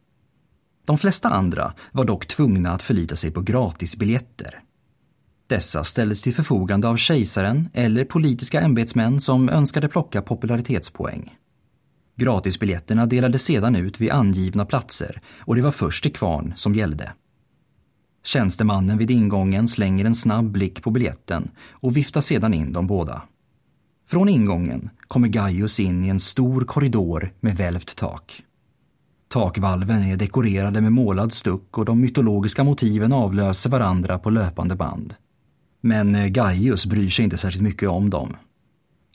[0.86, 4.62] De flesta andra var dock tvungna att förlita sig på gratisbiljetter.
[5.46, 11.36] Dessa ställdes till förfogande av kejsaren eller politiska ämbetsmän som önskade plocka popularitetspoäng.
[12.16, 17.12] Gratisbiljetterna delades sedan ut vid angivna platser och det var först till kvarn som gällde.
[18.24, 23.22] Tjänstemannen vid ingången slänger en snabb blick på biljetten och viftar sedan in de båda.
[24.08, 28.42] Från ingången kommer Gaius in i en stor korridor med välvt tak.
[29.28, 35.14] Takvalven är dekorerade med målad stuck och de mytologiska motiven avlöser varandra på löpande band.
[35.80, 38.36] Men eh, Gaius bryr sig inte särskilt mycket om dem.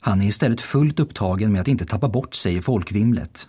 [0.00, 3.48] Han är istället fullt upptagen med att inte tappa bort sig i folkvimlet.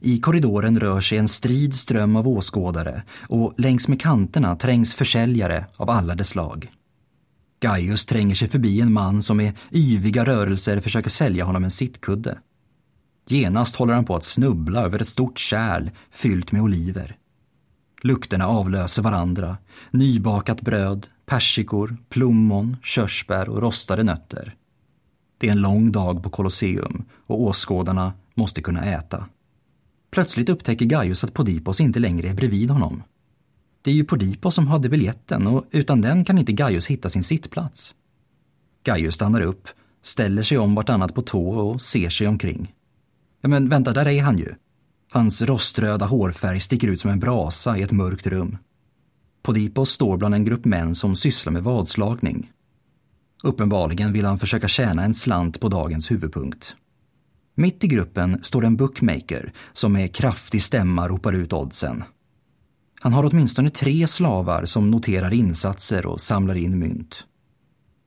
[0.00, 5.66] I korridoren rör sig en strid ström av åskådare och längs med kanterna trängs försäljare
[5.76, 6.70] av alla dess slag.
[7.60, 12.38] Gaius tränger sig förbi en man som med yviga rörelser försöker sälja honom en sittkudde.
[13.26, 17.16] Genast håller han på att snubbla över ett stort kärl fyllt med oliver.
[18.02, 19.56] Lukterna avlöser varandra.
[19.90, 24.54] Nybakat bröd, persikor, plommon, körsbär och rostade nötter.
[25.38, 29.26] Det är en lång dag på Colosseum och åskådarna måste kunna äta.
[30.10, 33.02] Plötsligt upptäcker Gaius att Podipos inte längre är bredvid honom.
[33.82, 37.24] Det är ju Podipos som hade biljetten och utan den kan inte Gaius hitta sin
[37.24, 37.94] sittplats.
[38.82, 39.68] Gaius stannar upp,
[40.02, 42.74] ställer sig om vartannat på tå och ser sig omkring.
[43.44, 44.54] Ja men vänta, där är han ju.
[45.10, 48.58] Hans roströda hårfärg sticker ut som en brasa i ett mörkt rum.
[49.42, 52.52] Podipos står bland en grupp män som sysslar med vadslagning.
[53.42, 56.76] Uppenbarligen vill han försöka tjäna en slant på dagens huvudpunkt.
[57.54, 62.04] Mitt i gruppen står en bookmaker som med kraftig stämma ropar ut oddsen.
[63.00, 67.24] Han har åtminstone tre slavar som noterar insatser och samlar in mynt.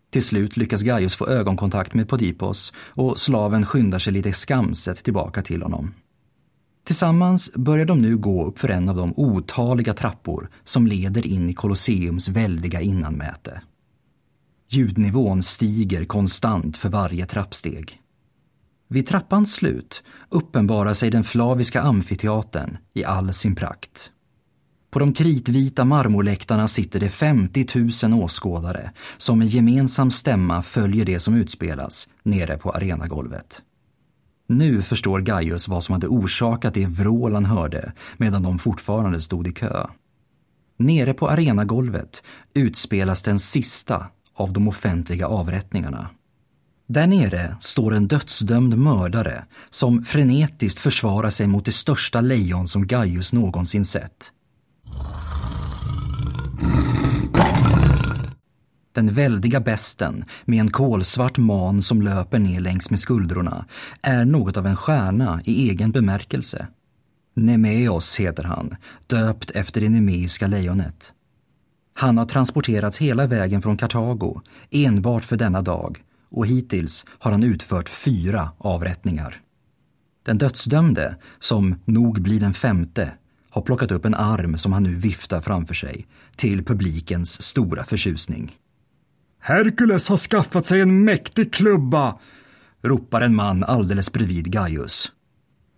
[0.10, 5.42] Till slut lyckas Gaius få ögonkontakt med Podipos och slaven skyndar sig lite skamset tillbaka
[5.42, 5.94] till honom.
[6.86, 11.50] Tillsammans börjar de nu gå upp för en av de otaliga trappor som leder in
[11.50, 13.62] i Colosseums väldiga innanmäte.
[14.70, 18.02] Ljudnivån stiger konstant för varje trappsteg.
[18.88, 24.12] Vid trappans slut uppenbarar sig den flaviska amfiteatern i all sin prakt.
[24.90, 31.20] På de kritvita marmorläktarna sitter det 50 000 åskådare som med gemensam stämma följer det
[31.20, 33.62] som utspelas nere på arenagolvet.
[34.50, 39.48] Nu förstår Gaius vad som hade orsakat det vrål han hörde medan de fortfarande stod
[39.48, 39.88] i kö.
[40.78, 42.24] Nere på arenagolvet
[42.54, 46.10] utspelas den sista av de offentliga avrättningarna.
[46.88, 52.88] Där nere står en dödsdömd mördare som frenetiskt försvarar sig mot det största lejon som
[52.88, 54.32] Gaius någonsin sett.
[58.94, 63.66] Den väldiga besten med en kolsvart man som löper ner längs med skuldrorna
[64.02, 66.68] är något av en stjärna i egen bemärkelse.
[67.34, 68.76] Nemeos heter han,
[69.08, 71.14] döpt efter det nemeiska lejonet.
[71.94, 74.42] Han har transporterats hela vägen från Kartago
[74.72, 79.42] enbart för denna dag och hittills har han utfört fyra avrättningar.
[80.26, 83.12] Den dödsdömde, som nog blir den femte,
[83.58, 88.56] har plockat upp en arm som han nu viftar framför sig till publikens stora förtjusning.
[89.40, 92.20] Herkules har skaffat sig en mäktig klubba,
[92.84, 95.12] ropar en man alldeles bredvid Gaius.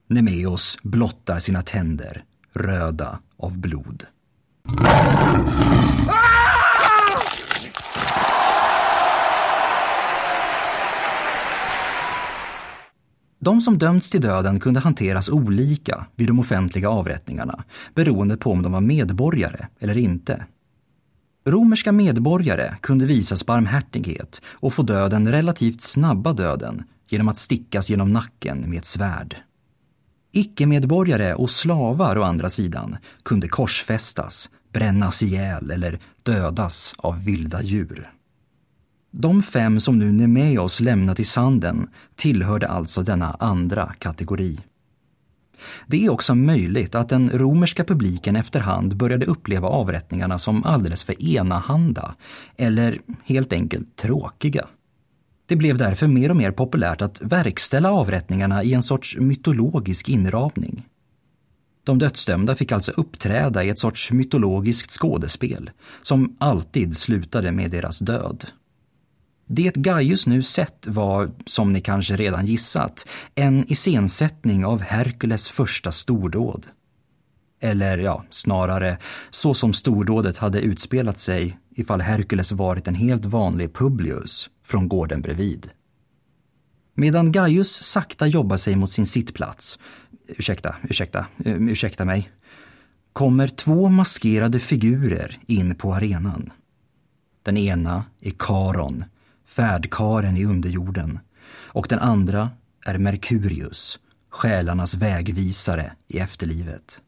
[0.08, 4.06] Nemeos blottar sina tänder, röda av blod.
[13.40, 17.64] De som dömts till döden kunde hanteras olika vid de offentliga avrättningarna
[17.96, 20.46] beroende på om de var medborgare eller inte.
[21.46, 28.14] Romerska medborgare kunde visas barmhärtighet och få döden relativt snabba döden genom att stickas genom
[28.14, 29.36] nacken med ett svärd.
[30.32, 38.12] Icke-medborgare och slavar å andra sidan kunde korsfästas, brännas ihjäl eller dödas av vilda djur.
[39.12, 44.60] De fem som nu Nemeos lämnat i sanden tillhörde alltså denna andra kategori.
[45.88, 51.24] Det är också möjligt att den romerska publiken efterhand började uppleva avrättningarna som alldeles för
[51.24, 52.16] enahanda
[52.58, 54.68] eller helt enkelt tråkiga.
[55.46, 60.86] Det blev därför mer och mer populärt att verkställa avrättningarna i en sorts mytologisk inramning.
[61.84, 68.00] De dödsdömda fick alltså uppträda i ett sorts mytologiskt skådespel som alltid slutade med deras
[68.00, 68.46] död.
[69.52, 75.92] Det Gaius nu sett var, som ni kanske redan gissat, en iscensättning av Herkules första
[75.92, 76.68] stordåd.
[77.60, 78.98] Eller ja, snarare
[79.30, 85.22] så som stordådet hade utspelat sig ifall Herkules varit en helt vanlig Publius från gården
[85.22, 85.70] bredvid.
[86.94, 89.80] Medan Gaius sakta jobbar sig mot sin sittplats,
[90.28, 92.32] ursäkta, ursäkta, eh, ursäkta mig,
[93.14, 96.52] kommer två maskerade figurer in på arenan.
[97.44, 99.06] Den ena är Karon,
[99.50, 101.20] färdkaren i underjorden,
[101.52, 102.50] och den andra
[102.86, 107.02] är Merkurius, själarnas vägvisare i efterlivet.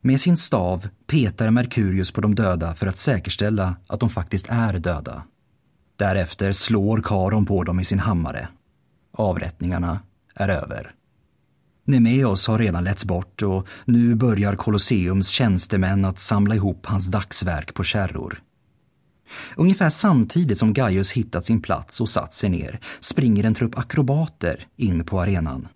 [0.00, 4.72] Med sin stav petar Merkurius på de döda för att säkerställa att de faktiskt är
[4.72, 5.22] döda.
[5.96, 8.48] Därefter slår Karon på dem med sin hammare.
[9.12, 10.00] Avrättningarna
[10.34, 10.94] är över.
[11.84, 17.74] Nemeos har redan letts bort och nu börjar Colosseums tjänstemän att samla ihop hans dagsverk
[17.74, 18.42] på kärror.
[19.56, 24.66] Ungefär samtidigt som Gaius hittat sin plats och satt sig ner springer en trupp akrobater
[24.76, 25.68] in på arenan.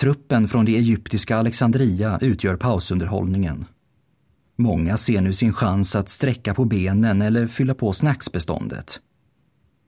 [0.00, 3.64] Truppen från det egyptiska Alexandria utgör pausunderhållningen.
[4.56, 9.00] Många ser nu sin chans att sträcka på benen eller fylla på snacksbeståndet.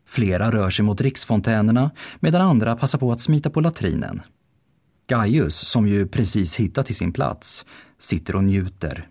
[0.07, 4.23] Flera rör sig mot riksfontänerna medan andra passar på att smita på latrinen.
[5.07, 7.65] Gaius, som ju precis hittat till sin plats,
[7.99, 9.09] sitter och njuter.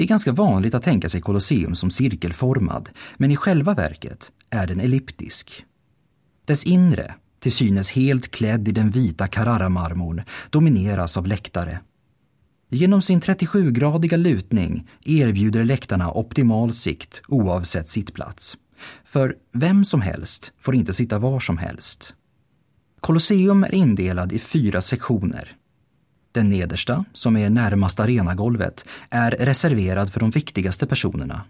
[0.00, 4.66] Det är ganska vanligt att tänka sig Colosseum som cirkelformad, men i själva verket är
[4.66, 5.64] den elliptisk.
[6.44, 11.80] Dess inre, till synes helt klädd i den vita Carrara-marmorn, domineras av läktare.
[12.70, 18.56] Genom sin 37-gradiga lutning erbjuder läktarna optimal sikt oavsett sittplats.
[19.04, 22.14] För vem som helst får inte sitta var som helst.
[23.00, 25.56] Colosseum är indelad i fyra sektioner.
[26.32, 31.44] Den nedersta, som är närmast arenagolvet, är reserverad för de viktigaste personerna.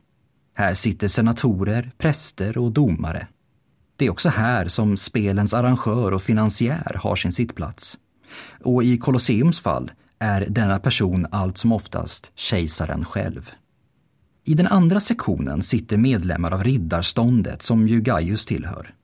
[0.54, 3.26] Här sitter senatorer, präster och domare.
[3.96, 7.98] Det är också här som spelens arrangör och finansiär har sin sittplats.
[8.64, 13.50] Och i Colosseums fall är denna person allt som oftast kejsaren själv.
[14.44, 18.94] I den andra sektionen sitter medlemmar av riddarståndet som ju Gaius tillhör.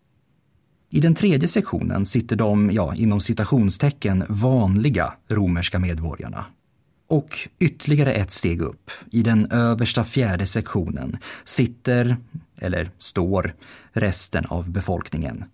[0.97, 6.47] I den tredje sektionen sitter de, ja, inom citationstecken, vanliga romerska medborgarna.
[7.07, 12.17] Och ytterligare ett steg upp, i den översta fjärde sektionen, sitter,
[12.59, 13.55] eller står,
[13.93, 15.45] resten av befolkningen.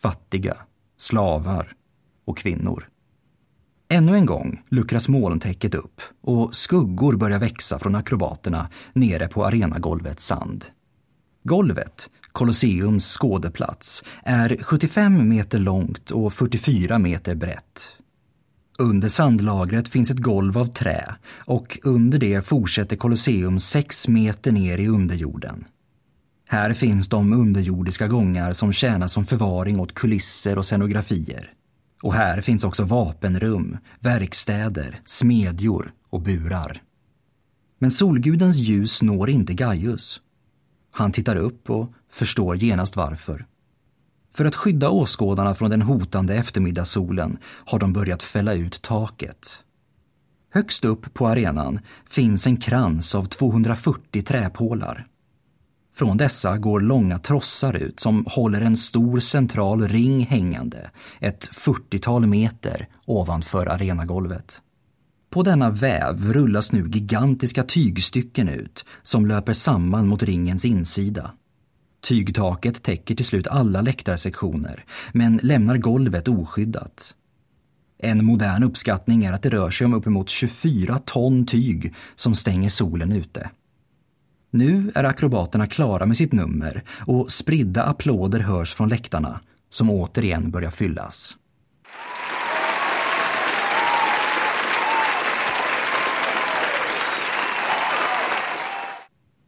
[0.00, 0.56] Fattiga,
[0.98, 1.74] slavar
[2.24, 2.88] och kvinnor.
[3.88, 10.26] Ännu en gång luckras molntäcket upp och skuggor börjar växa från akrobaterna nere på arenagolvets
[10.26, 10.64] sand.
[11.44, 17.88] Golvet, Colosseums skådeplats, är 75 meter långt och 44 meter brett.
[18.78, 24.78] Under sandlagret finns ett golv av trä och under det fortsätter Colosseum 6 meter ner
[24.78, 25.64] i underjorden.
[26.48, 31.52] Här finns de underjordiska gångar som tjänar som förvaring åt kulisser och scenografier.
[32.02, 36.82] Och här finns också vapenrum, verkstäder, smedjor och burar.
[37.78, 40.20] Men solgudens ljus når inte Gaius.
[40.90, 43.46] Han tittar upp och förstår genast varför.
[44.34, 49.58] För att skydda åskådarna från den hotande eftermiddagssolen har de börjat fälla ut taket.
[50.50, 55.06] Högst upp på arenan finns en krans av 240 träpålar.
[55.94, 60.90] Från dessa går långa trossar ut som håller en stor central ring hängande
[61.20, 64.62] ett 40-tal meter ovanför arenagolvet.
[65.30, 71.32] På denna väv rullas nu gigantiska tygstycken ut som löper samman mot ringens insida.
[72.02, 77.14] Tygtaket täcker till slut alla läktarsektioner men lämnar golvet oskyddat.
[77.98, 82.68] En modern uppskattning är att det rör sig om uppemot 24 ton tyg som stänger
[82.68, 83.50] solen ute.
[84.50, 89.40] Nu är akrobaterna klara med sitt nummer och spridda applåder hörs från läktarna
[89.70, 91.36] som återigen börjar fyllas.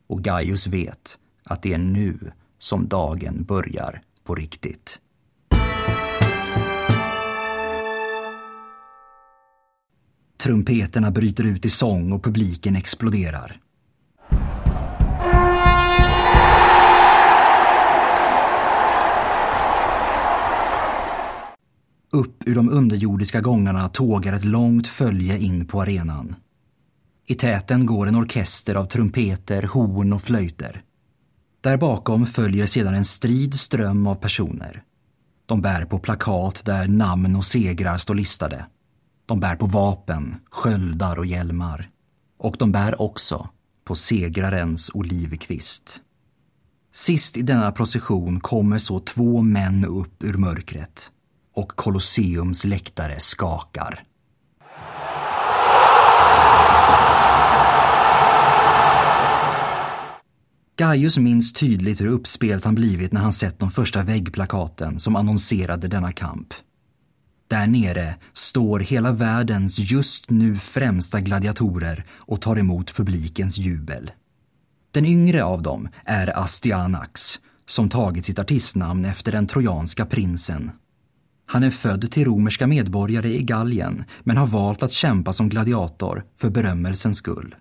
[0.06, 2.32] Och Gaius vet att det är nu
[2.64, 5.00] som dagen börjar på riktigt.
[10.42, 13.60] Trumpeterna bryter ut i sång och publiken exploderar.
[22.10, 26.36] Upp ur de underjordiska gångarna tågar ett långt följe in på arenan.
[27.26, 30.82] I täten går en orkester av trumpeter, horn och flöjter.
[31.64, 34.82] Där bakom följer sedan en strid ström av personer.
[35.46, 38.66] De bär på plakat där namn och segrar står listade.
[39.26, 41.90] De bär på vapen, sköldar och hjälmar.
[42.38, 43.48] Och de bär också
[43.84, 46.00] på segrarens olivkvist.
[46.92, 51.10] Sist i denna procession kommer så två män upp ur mörkret
[51.54, 54.04] och Colosseums läktare skakar.
[60.76, 65.88] Gaius minns tydligt hur uppspelt han blivit när han sett de första väggplakaten som annonserade
[65.88, 66.54] denna kamp.
[67.48, 74.10] Där nere står hela världens just nu främsta gladiatorer och tar emot publikens jubel.
[74.90, 80.70] Den yngre av dem är Astyanax som tagit sitt artistnamn efter den trojanska prinsen.
[81.46, 86.24] Han är född till romerska medborgare i Gallien men har valt att kämpa som gladiator
[86.36, 87.54] för berömmelsens skull.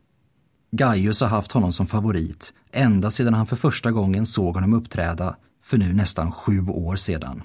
[0.76, 5.36] Gaius har haft honom som favorit ända sedan han för första gången såg honom uppträda
[5.63, 7.43] för nu nästan sju år sedan.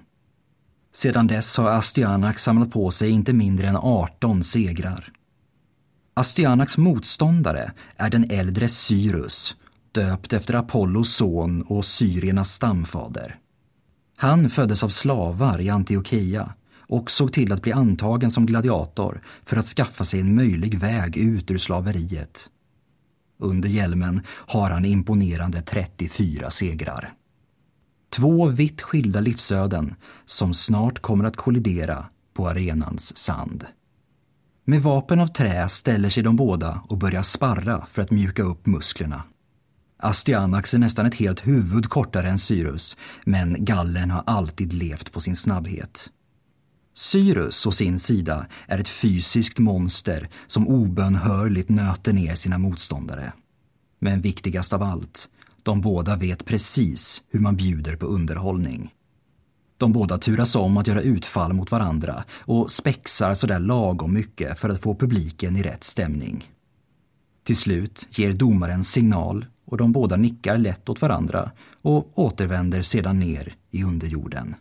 [0.94, 5.12] Sedan dess har Astyanax samlat på sig inte mindre än 18 segrar.
[6.14, 9.56] Astyanax motståndare är den äldre Cyrus,
[9.92, 13.38] döpt efter Apollos son och syriernas stamfader.
[14.16, 19.56] Han föddes av slavar i Antiochia och såg till att bli antagen som gladiator för
[19.56, 22.50] att skaffa sig en möjlig väg ut ur slaveriet.
[23.38, 27.14] Under hjälmen har han imponerande 34 segrar.
[28.10, 33.66] Två vitt skilda livsöden som snart kommer att kollidera på arenans sand.
[34.64, 38.66] Med vapen av trä ställer sig de båda och börjar sparra för att mjuka upp
[38.66, 39.22] musklerna.
[39.98, 45.20] Astyanax är nästan ett helt huvud kortare än Cyrus, men gallen har alltid levt på
[45.20, 46.10] sin snabbhet.
[46.98, 53.32] Cyrus å sin sida är ett fysiskt monster som obönhörligt nöter ner sina motståndare.
[53.98, 55.28] Men viktigast av allt,
[55.62, 58.90] de båda vet precis hur man bjuder på underhållning.
[59.76, 64.68] De båda turas om att göra utfall mot varandra och spexar sådär lagom mycket för
[64.68, 66.50] att få publiken i rätt stämning.
[67.44, 71.50] Till slut ger domaren signal och de båda nickar lätt åt varandra
[71.82, 74.54] och återvänder sedan ner i underjorden.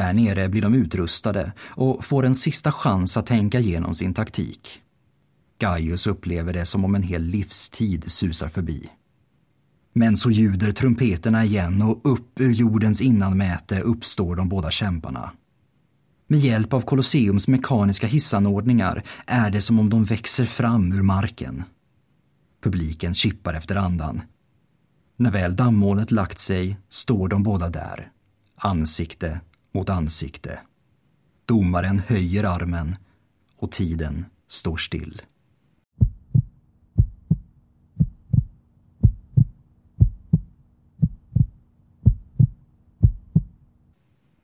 [0.00, 4.82] Där nere blir de utrustade och får en sista chans att tänka igenom sin taktik.
[5.58, 8.90] Gaius upplever det som om en hel livstid susar förbi.
[9.92, 15.32] Men så ljuder trumpeterna igen och upp ur jordens innanmäte uppstår de båda kämparna.
[16.26, 21.64] Med hjälp av Colosseums mekaniska hissanordningar är det som om de växer fram ur marken.
[22.62, 24.20] Publiken kippar efter andan.
[25.16, 28.10] När väl dammolnet lagt sig står de båda där,
[28.56, 29.40] ansikte
[29.72, 30.60] mot ansikte.
[31.44, 32.96] Domaren höjer armen
[33.56, 35.22] och tiden står still.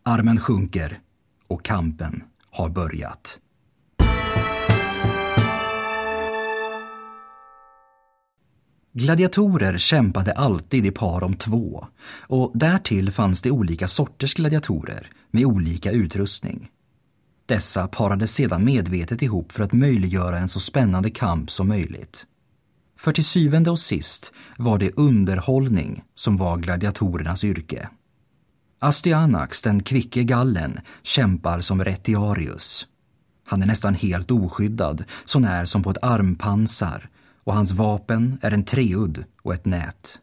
[0.02, 1.00] Armen sjunker
[1.46, 3.38] och kampen har börjat.
[8.98, 11.86] Gladiatorer kämpade alltid i par om två
[12.20, 16.68] och därtill fanns det olika sorters gladiatorer med olika utrustning.
[17.46, 22.26] Dessa parades sedan medvetet ihop för att möjliggöra en så spännande kamp som möjligt.
[22.98, 27.88] För till syvende och sist var det underhållning som var gladiatorernas yrke.
[28.78, 32.86] Astyanax, den kvicke gallen, kämpar som retiarius.
[33.46, 37.10] Han är nästan helt oskyddad, så när som på ett armpansar
[37.46, 40.18] och hans vapen är en treudd och ett nät.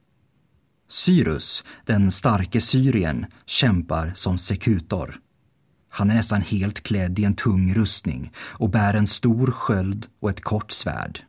[0.90, 5.20] Cyrus, den starke syrien, kämpar som sekutor.
[5.90, 10.30] Han är nästan helt klädd i en tung rustning och bär en stor sköld och
[10.30, 11.20] ett kort svärd.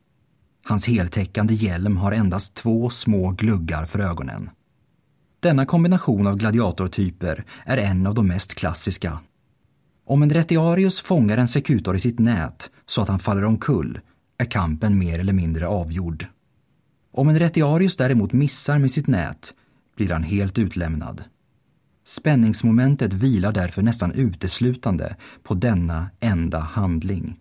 [0.65, 4.51] Hans heltäckande hjälm har endast två små gluggar för ögonen.
[5.41, 9.19] Denna kombination av gladiatortyper är en av de mest klassiska.
[10.07, 14.01] Om en retiarius fångar en sekutor i sitt nät så att han faller omkull
[14.39, 16.27] är kampen mer eller mindre avgjord.
[17.13, 19.55] Om en retiarius däremot missar med sitt nät
[19.97, 21.25] blir han helt utlämnad.
[22.07, 27.41] Spänningsmomentet vilar därför nästan uteslutande på denna enda handling.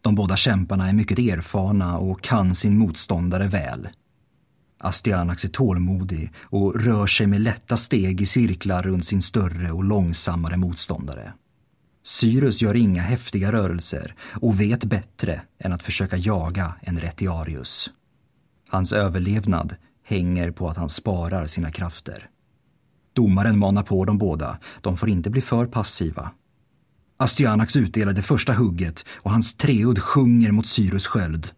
[0.00, 3.88] De båda kämparna är mycket erfarna och kan sin motståndare väl.
[4.78, 9.84] Astyanax är tålmodig och rör sig med lätta steg i cirklar runt sin större och
[9.84, 11.32] långsammare motståndare.
[12.04, 17.90] Cyrus gör inga häftiga rörelser och vet bättre än att försöka jaga en retiarius.
[18.68, 22.28] Hans överlevnad hänger på att han sparar sina krafter.
[23.12, 26.30] Domaren manar på dem båda, de får inte bli för passiva.
[27.16, 31.52] Astyanax utdelar det första hugget och hans treudd sjunger mot Cyrus sköld.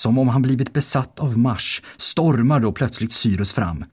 [0.00, 3.84] Som om han blivit besatt av Mars stormar då plötsligt Cyrus fram.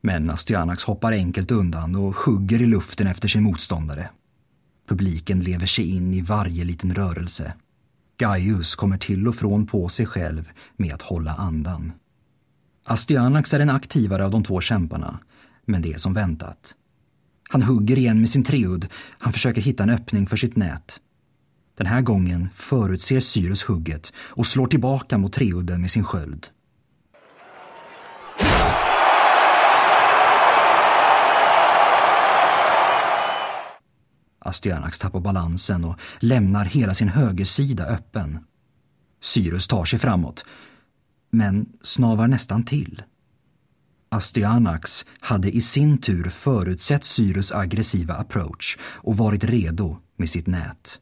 [0.00, 4.10] Men Astyanax hoppar enkelt undan och hugger i luften efter sin motståndare.
[4.88, 7.52] Publiken lever sig in i varje liten rörelse.
[8.16, 11.92] Gaius kommer till och från på sig själv med att hålla andan.
[12.84, 15.18] Astyanax är den aktivare av de två kämparna,
[15.64, 16.74] men det är som väntat.
[17.48, 18.86] Han hugger igen med sin treudd,
[19.18, 21.00] han försöker hitta en öppning för sitt nät.
[21.78, 26.46] Den här gången förutser Cyrus hugget och slår tillbaka mot treudden med sin sköld.
[34.38, 38.38] Astyanax tappar balansen och lämnar hela sin högersida öppen.
[39.20, 40.44] Cyrus tar sig framåt,
[41.30, 43.02] men snavar nästan till.
[44.08, 51.00] Astyanax hade i sin tur förutsett Cyrus aggressiva approach och varit redo med sitt nät.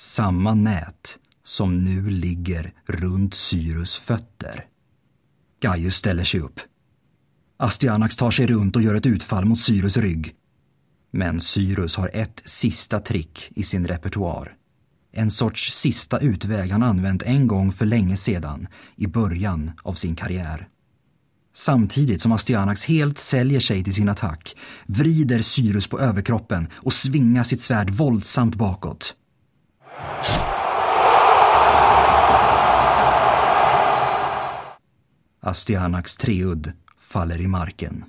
[0.00, 4.66] Samma nät som nu ligger runt Cyrus fötter.
[5.62, 6.60] Gaius ställer sig upp.
[7.56, 10.34] Astyanax tar sig runt och gör ett utfall mot Cyrus rygg.
[11.10, 14.56] Men Cyrus har ett sista trick i sin repertoar.
[15.12, 20.16] En sorts sista utväg han använt en gång för länge sedan, i början av sin
[20.16, 20.68] karriär.
[21.54, 27.44] Samtidigt som Astyanax helt säljer sig till sin attack vrider Cyrus på överkroppen och svingar
[27.44, 29.16] sitt svärd våldsamt bakåt.
[35.40, 38.04] Astyanax treudd faller i marken.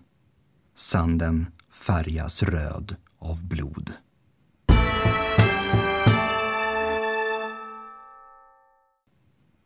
[0.76, 3.94] Sanden färgas röd av blod.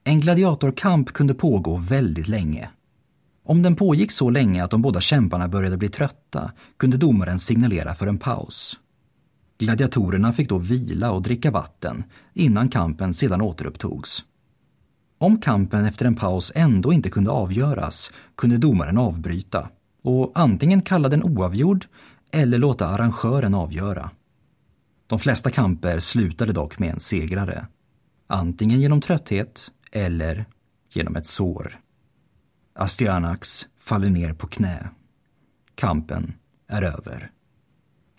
[0.03, 2.69] En gladiatorkamp kunde pågå väldigt länge.
[3.43, 7.95] Om den pågick så länge att de båda kämparna började bli trötta kunde domaren signalera
[7.95, 8.80] för en paus.
[9.58, 12.03] Gladiatorerna fick då vila och dricka vatten
[12.34, 14.24] innan kampen sedan återupptogs.
[15.18, 19.70] Om kampen efter en paus ändå inte kunde avgöras kunde domaren avbryta
[20.03, 21.86] och antingen kalla den oavgjord
[22.32, 24.12] eller låta arrangören avgöra.
[25.08, 27.68] De flesta kamper slutade dock med en segrare.
[28.28, 30.45] Antingen genom trötthet eller
[30.89, 31.80] genom ett sår.
[32.74, 34.89] Astyanax faller ner på knä.
[35.76, 36.34] Kampen
[36.68, 37.32] är över.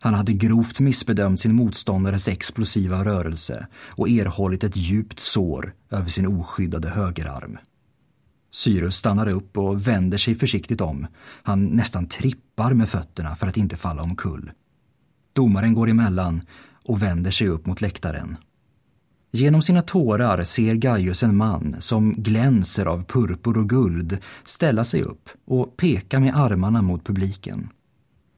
[0.07, 6.26] Han hade grovt missbedömt sin motståndares explosiva rörelse och erhållit ett djupt sår över sin
[6.26, 7.59] oskyddade högerarm.
[8.52, 11.07] Cyrus stannar upp och vänder sig försiktigt om.
[11.42, 14.50] Han nästan trippar med fötterna för att inte falla omkull.
[15.32, 16.40] Domaren går emellan
[16.84, 18.36] och vänder sig upp mot läktaren.
[19.32, 25.02] Genom sina tårar ser Gaius en man som glänser av purpur och guld ställa sig
[25.02, 27.68] upp och peka med armarna mot publiken.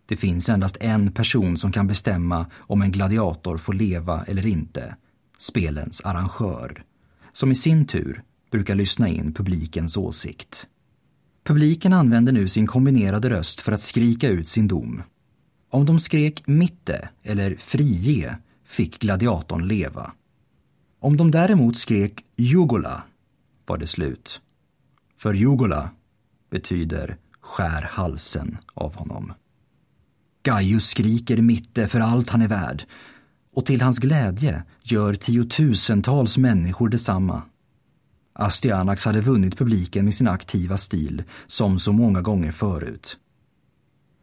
[0.09, 4.97] Det finns endast en person som kan bestämma om en gladiator får leva eller inte,
[5.39, 6.85] spelens arrangör,
[7.33, 10.67] som i sin tur brukar lyssna in publikens åsikt.
[11.45, 15.03] Publiken använder nu sin kombinerade röst för att skrika ut sin dom.
[15.71, 20.13] Om de skrek mitte eller frige fick gladiatorn leva.
[21.01, 23.03] Om de däremot skrek jugola
[23.67, 24.41] var det slut.
[25.19, 25.91] För jugola
[26.51, 29.33] betyder skär halsen av honom.
[30.43, 32.85] Gaius skriker mitte för allt han är värd
[33.59, 37.43] och till hans glädje gör tiotusentals människor detsamma.
[38.33, 43.19] Astyanax hade vunnit publiken med sin aktiva stil, som så många gånger förut.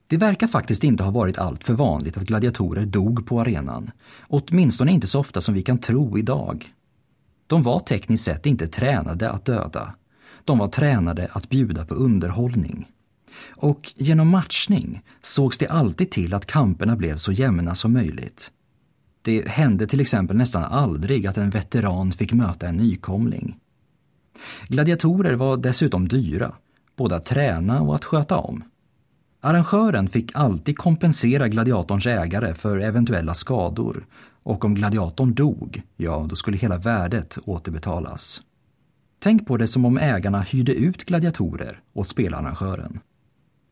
[0.07, 3.91] Det verkar faktiskt inte ha varit allt för vanligt att gladiatorer dog på arenan,
[4.27, 6.73] åtminstone inte så ofta som vi kan tro idag.
[7.47, 9.95] De var tekniskt sett inte tränade att döda.
[10.45, 12.87] De var tränade att bjuda på underhållning.
[13.49, 18.51] Och genom matchning sågs det alltid till att kamperna blev så jämna som möjligt.
[19.21, 23.57] Det hände till exempel nästan aldrig att en veteran fick möta en nykomling.
[24.67, 26.53] Gladiatorer var dessutom dyra,
[26.95, 28.63] både att träna och att sköta om.
[29.41, 34.05] Arrangören fick alltid kompensera gladiatorns ägare för eventuella skador
[34.43, 38.41] och om gladiatorn dog, ja då skulle hela värdet återbetalas.
[39.19, 42.99] Tänk på det som om ägarna hyrde ut gladiatorer åt spelarrangören.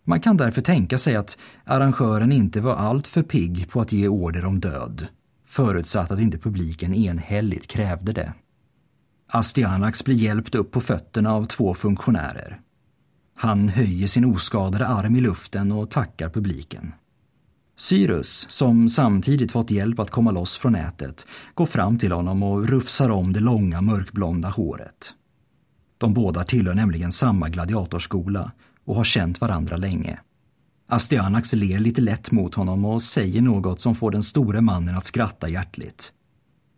[0.03, 4.45] Man kan därför tänka sig att arrangören inte var alltför pigg på att ge order
[4.45, 5.07] om död,
[5.45, 8.33] förutsatt att inte publiken enhälligt krävde det.
[9.27, 12.59] Astyanax blir hjälpt upp på fötterna av två funktionärer.
[13.35, 16.93] Han höjer sin oskadade arm i luften och tackar publiken.
[17.77, 22.67] Cyrus, som samtidigt fått hjälp att komma loss från nätet, går fram till honom och
[22.67, 25.13] rufsar om det långa mörkblonda håret.
[25.97, 28.51] De båda tillhör nämligen samma gladiatorskola
[28.85, 30.19] och har känt varandra länge.
[30.87, 35.05] Astyanax ler lite lätt mot honom och säger något som får den store mannen att
[35.05, 36.13] skratta hjärtligt.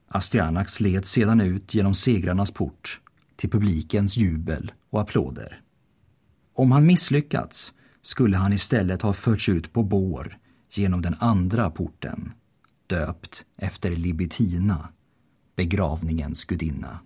[0.08, 3.00] Astyanax leds sedan ut genom segrarnas port
[3.36, 5.62] till publikens jubel och applåder.
[6.54, 10.38] Om han misslyckats skulle han istället ha förts ut på bår
[10.72, 12.32] genom den andra porten,
[12.88, 14.90] döpt efter Libitina,
[15.56, 17.00] begravningens gudinna.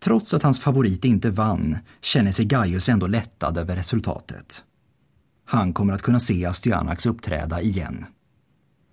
[0.00, 4.64] Trots att hans favorit inte vann känner sig Gaius ändå lättad över resultatet.
[5.44, 8.04] Han kommer att kunna se Astyanax uppträda igen.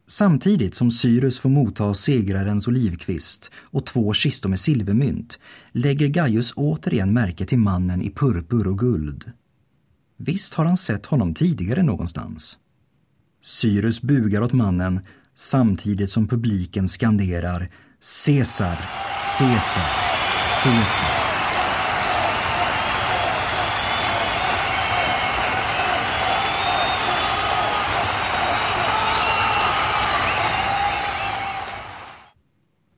[0.08, 5.40] Samtidigt som Cyrus får motta segrarens olivkvist och två kistor med silvermynt
[5.72, 9.32] lägger Gaius återigen märke till mannen i purpur och guld.
[10.18, 12.58] Visst har han sett honom tidigare någonstans.
[13.44, 15.00] Cyrus bugar åt mannen
[15.36, 17.70] samtidigt som publiken skanderar
[18.26, 18.80] Caesar,
[19.40, 20.17] Caesar,
[20.48, 21.08] Caesar.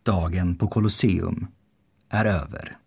[0.04, 1.47] Dagen på Colosseum
[2.10, 2.78] är över.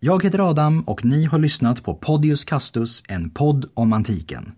[0.00, 4.52] Jag heter Adam och ni har lyssnat på Podius Castus, en podd om antiken.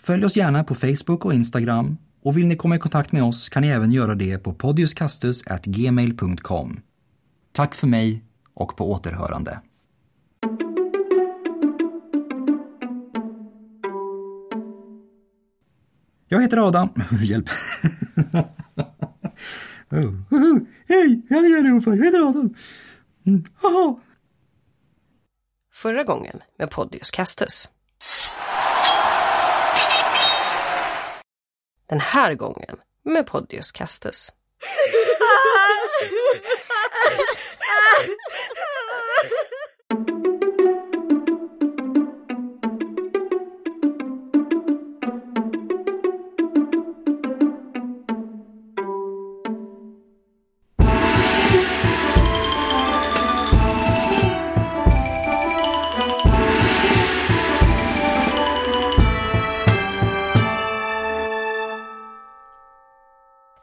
[0.00, 3.48] Följ oss gärna på Facebook och Instagram och vill ni komma i kontakt med oss
[3.48, 6.80] kan ni även göra det på podiuscastus@gmail.com.
[7.52, 9.60] Tack för mig och på återhörande.
[16.28, 16.88] Jag heter Adam.
[17.22, 17.48] Hjälp.
[19.90, 20.14] oh.
[20.88, 22.54] Hej, hej allihopa, jag heter Adam.
[23.26, 24.00] Mm, aha.
[25.72, 27.68] Förra gången med Podius Castus.
[31.90, 34.32] Den här gången med Podius Castus.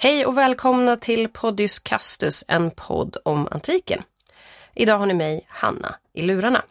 [0.08, 4.04] Hej och välkomna till Podius Castus, en podd om antiken.
[4.76, 6.64] Idag har ni mig, Hanna, i lurarna.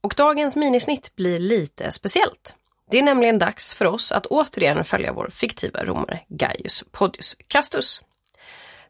[0.00, 2.54] Och dagens minisnitt blir lite speciellt.
[2.90, 8.02] Det är nämligen dags för oss att återigen följa vår fiktiva romare Gaius Podius Castus.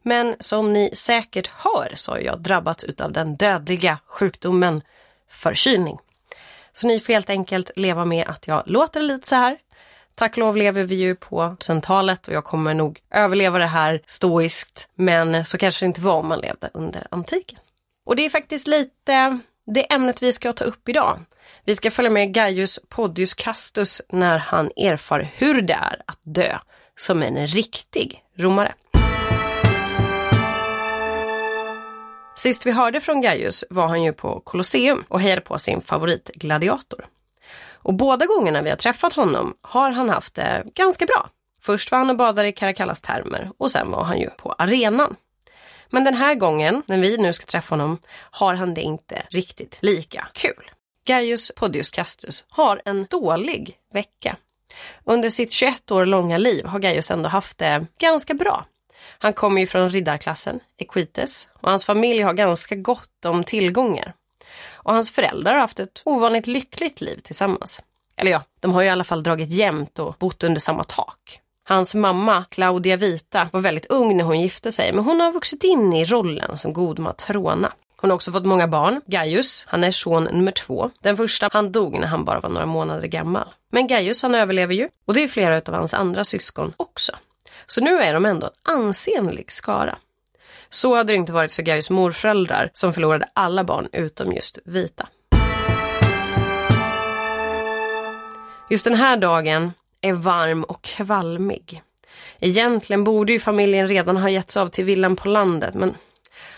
[0.02, 4.82] Men som ni säkert hör så har jag drabbats utav den dödliga sjukdomen
[5.28, 5.98] förkylning.
[6.72, 9.58] Så ni får helt enkelt leva med att jag låter lite så här
[10.20, 14.02] Tack och lov lever vi ju på centalet och jag kommer nog överleva det här
[14.06, 14.88] stoiskt.
[14.94, 17.58] Men så kanske det inte var om man levde under antiken.
[18.06, 21.20] Och det är faktiskt lite det ämnet vi ska ta upp idag.
[21.64, 26.58] Vi ska följa med Gaius Podius Castus när han erfar hur det är att dö
[26.96, 28.74] som en riktig romare.
[32.36, 37.06] Sist vi hörde från Gaius var han ju på Colosseum och hejade på sin favoritgladiator.
[37.82, 41.28] Och båda gångerna vi har träffat honom har han haft det ganska bra.
[41.62, 45.16] Först var han och badade i Caracallas termer och sen var han ju på arenan.
[45.90, 47.98] Men den här gången, när vi nu ska träffa honom,
[48.30, 50.70] har han det inte riktigt lika kul.
[51.06, 54.36] Gaius Podius Castus har en dålig vecka.
[55.04, 58.66] Under sitt 21 år långa liv har Gaius ändå haft det ganska bra.
[59.18, 64.14] Han kommer ju från riddarklassen, Equites, och hans familj har ganska gott om tillgångar
[64.82, 67.80] och hans föräldrar har haft ett ovanligt lyckligt liv tillsammans.
[68.16, 71.40] Eller ja, de har ju i alla fall dragit jämnt och bott under samma tak.
[71.68, 75.64] Hans mamma, Claudia Vita, var väldigt ung när hon gifte sig, men hon har vuxit
[75.64, 77.72] in i rollen som god matrona.
[77.96, 79.00] Hon har också fått många barn.
[79.06, 80.90] Gaius, han är son nummer två.
[81.02, 83.48] Den första, han dog när han bara var några månader gammal.
[83.72, 84.88] Men Gaius, han överlever ju.
[85.06, 87.12] Och det är flera av hans andra syskon också.
[87.66, 89.98] Så nu är de ändå en ansenlig skara.
[90.70, 95.08] Så hade det inte varit för Gaius morföräldrar som förlorade alla barn utom just vita.
[98.70, 101.82] Just den här dagen är varm och kvalmig.
[102.38, 105.94] Egentligen borde ju familjen redan ha getts av till villan på landet men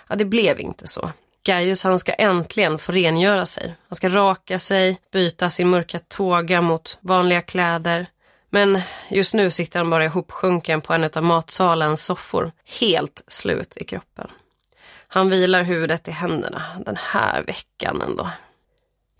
[0.08, 1.10] ja, det blev inte så.
[1.44, 3.74] Gaius han ska äntligen få rengöra sig.
[3.88, 8.06] Han ska raka sig, byta sin mörka tåga mot vanliga kläder,
[8.55, 13.84] men just nu sitter han bara ihopsjunken på en av matsalens soffor, helt slut i
[13.84, 14.30] kroppen.
[15.09, 18.30] Han vilar huvudet i händerna, den här veckan ändå.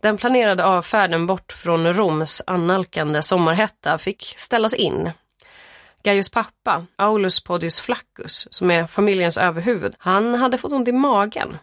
[0.03, 5.11] Den planerade avfärden bort från Roms annalkande sommarhetta fick ställas in.
[6.03, 11.59] Gaius pappa, Aulus Podius Flaccus, som är familjens överhuvud, han hade fått ont i magen.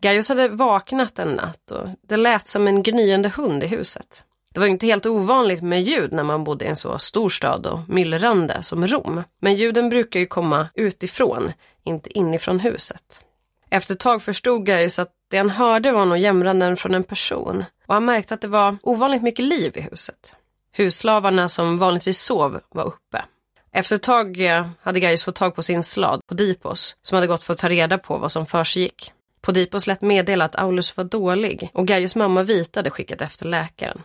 [0.00, 4.24] Gaius hade vaknat en natt och det lät som en gnyende hund i huset.
[4.52, 7.66] Det var inte helt ovanligt med ljud när man bodde i en så stor stad
[7.66, 9.22] och myllrande som Rom.
[9.40, 11.52] Men ljuden brukar ju komma utifrån,
[11.84, 13.20] inte inifrån huset.
[13.70, 17.64] Efter ett tag förstod Gaius att det han hörde var nog jämranden från en person
[17.86, 20.34] och han märkte att det var ovanligt mycket liv i huset.
[20.72, 23.24] Husslavarna som vanligtvis sov var uppe.
[23.72, 27.42] Efter ett tag eh, hade Gaius fått tag på sin slad, Podipos, som hade gått
[27.42, 29.12] för att ta reda på vad som försiggick.
[29.40, 34.02] Podipos lät meddela att Aulus var dålig och Gaius mamma Vita hade skickat efter läkaren.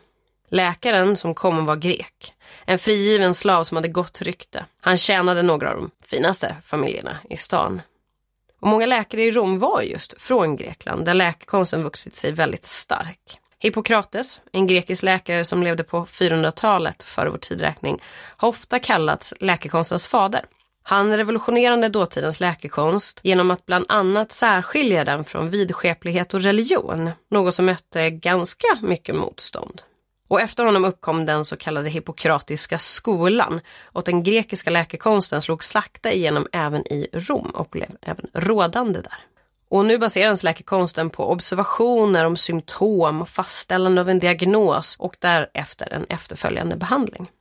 [0.50, 2.34] Läkaren som kom var grek.
[2.66, 4.66] En frigiven slav som hade gott rykte.
[4.82, 7.82] Han tjänade några av de finaste familjerna i stan.
[8.62, 13.40] Och många läkare i Rom var just från Grekland där läkekonsten vuxit sig väldigt stark.
[13.60, 18.02] Hippokrates, en grekisk läkare som levde på 400-talet före vår tidräkning,
[18.38, 20.46] har ofta kallats läkekonstens fader.
[20.84, 27.56] Han revolutionerade dåtidens läkekonst genom att bland annat särskilja den från vidskeplighet och religion, något
[27.56, 29.82] som mötte ganska mycket motstånd.
[30.28, 36.12] Och efter honom uppkom den så kallade hippokratiska skolan och den grekiska läkekonsten slog sakta
[36.12, 39.18] igenom även i Rom och blev även rådande där.
[39.70, 45.94] Och nu baseras läkekonsten på observationer om symptom och fastställande av en diagnos och därefter
[45.94, 47.32] en efterföljande behandling.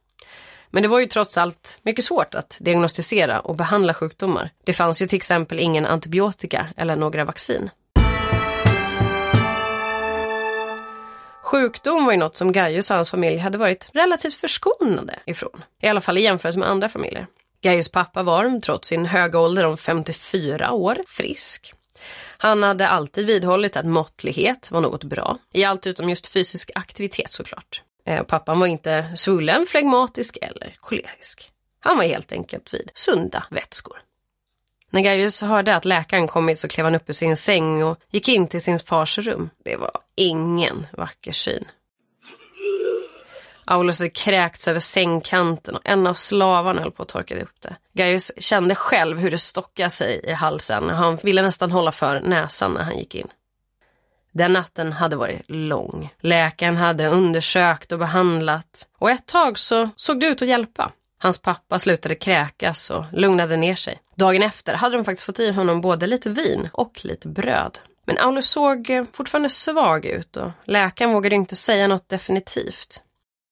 [0.70, 4.50] Men det var ju trots allt mycket svårt att diagnostisera och behandla sjukdomar.
[4.64, 7.70] Det fanns ju till exempel ingen antibiotika eller några vaccin.
[11.46, 15.64] Sjukdom var ju något som Gaius och hans familj hade varit relativt förskonade ifrån.
[15.82, 17.26] I alla fall i jämförelse med andra familjer.
[17.62, 21.74] Gaius pappa var, trots sin höga ålder om 54 år, frisk.
[22.38, 27.30] Han hade alltid vidhållit att måttlighet var något bra, i allt utom just fysisk aktivitet
[27.30, 27.82] såklart.
[28.06, 31.50] Eh, pappan var inte svullen, flegmatisk eller kolerisk.
[31.80, 33.96] Han var helt enkelt vid sunda vätskor.
[34.90, 38.28] När Gaius hörde att läkaren kommit så klev han upp ur sin säng och gick
[38.28, 39.50] in till sin fars rum.
[39.64, 41.64] Det var ingen vacker syn.
[43.64, 47.76] Aulus hade kräkts över sängkanten och en av slavarna höll på att torka upp det.
[47.92, 52.20] Gaius kände själv hur det stockade sig i halsen och han ville nästan hålla för
[52.20, 53.28] näsan när han gick in.
[54.32, 56.14] Den natten hade varit lång.
[56.20, 60.92] Läkaren hade undersökt och behandlat och ett tag så såg det ut att hjälpa.
[61.18, 64.00] Hans pappa slutade kräkas och lugnade ner sig.
[64.16, 67.78] Dagen efter hade de faktiskt fått i honom både lite vin och lite bröd.
[68.06, 73.02] Men Aulus såg eh, fortfarande svag ut och läkaren vågade inte säga något definitivt.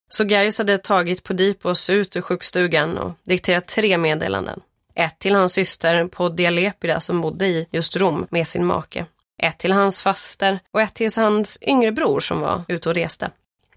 [0.08, 4.60] Så Gaius hade tagit Podipos ut ur sjukstugan och dikterat tre meddelanden.
[4.94, 9.06] Ett till hans syster Poddia Lepida som bodde i just Rom med sin make.
[9.38, 13.30] Ett till hans faster och ett till hans yngre bror som var ute och reste.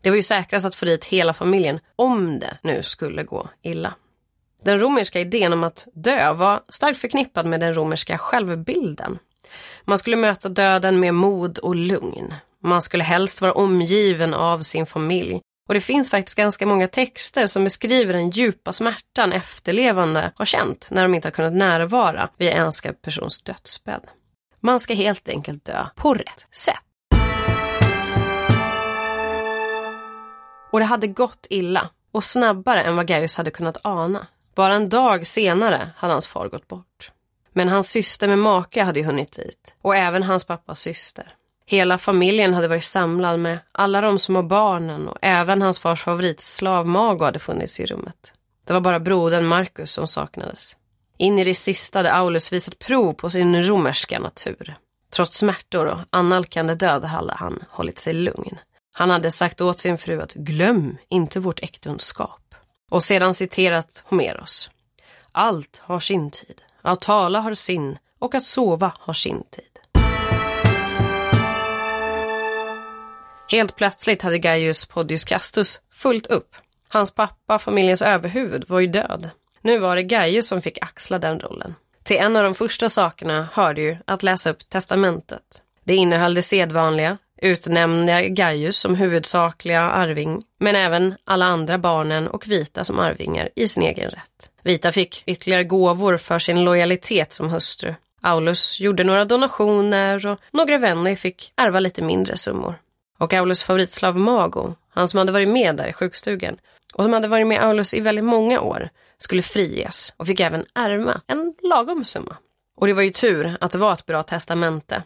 [0.07, 3.93] Det var ju säkrast att få dit hela familjen om det nu skulle gå illa.
[4.63, 9.19] Den romerska idén om att dö var starkt förknippad med den romerska självbilden.
[9.85, 12.33] Man skulle möta döden med mod och lugn.
[12.63, 15.41] Man skulle helst vara omgiven av sin familj.
[15.67, 20.87] Och det finns faktiskt ganska många texter som beskriver den djupa smärtan efterlevande har känt
[20.91, 24.07] när de inte har kunnat närvara vid en älskad persons dödsbädd.
[24.59, 26.86] Man ska helt enkelt dö på rätt sätt.
[30.71, 34.27] Och det hade gått illa och snabbare än vad Gaius hade kunnat ana.
[34.55, 37.11] Bara en dag senare hade hans far gått bort.
[37.53, 41.33] Men hans syster med make hade ju hunnit dit och även hans pappas syster.
[41.65, 46.87] Hela familjen hade varit samlad med alla de små barnen och även hans fars favoritslav
[46.87, 48.33] Mago hade funnits i rummet.
[48.65, 50.75] Det var bara brodern Marcus som saknades.
[51.17, 54.75] In i det sista hade Aulus visat prov på sin romerska natur.
[55.11, 58.57] Trots smärtor och annalkande död hade han hållit sig lugn.
[58.99, 62.55] Han hade sagt åt sin fru att glöm inte vårt äktenskap.
[62.91, 64.69] Och sedan citerat Homeros.
[65.31, 66.61] Allt har sin tid.
[66.81, 70.03] Att tala har sin och att sova har sin tid.
[73.51, 76.55] Helt plötsligt hade Gaius Podius Castus fullt upp.
[76.87, 79.29] Hans pappa, familjens överhuvud, var ju död.
[79.61, 81.75] Nu var det Gaius som fick axla den rollen.
[82.03, 85.61] Till en av de första sakerna hörde ju att läsa upp testamentet.
[85.83, 92.47] Det innehöll det sedvanliga, utnämnde Gaius som huvudsakliga arving, men även alla andra barnen och
[92.47, 94.49] Vita som arvingar i sin egen rätt.
[94.63, 97.93] Vita fick ytterligare gåvor för sin lojalitet som hustru.
[98.21, 102.75] Aulus gjorde några donationer och några vänner fick ärva lite mindre summor.
[103.19, 106.57] Och Aulus favoritslav Mago, han som hade varit med där i sjukstugan
[106.93, 110.65] och som hade varit med Aulus i väldigt många år, skulle friges och fick även
[110.75, 112.37] ärva en lagom summa.
[112.77, 115.03] Och det var ju tur att det var ett bra testamente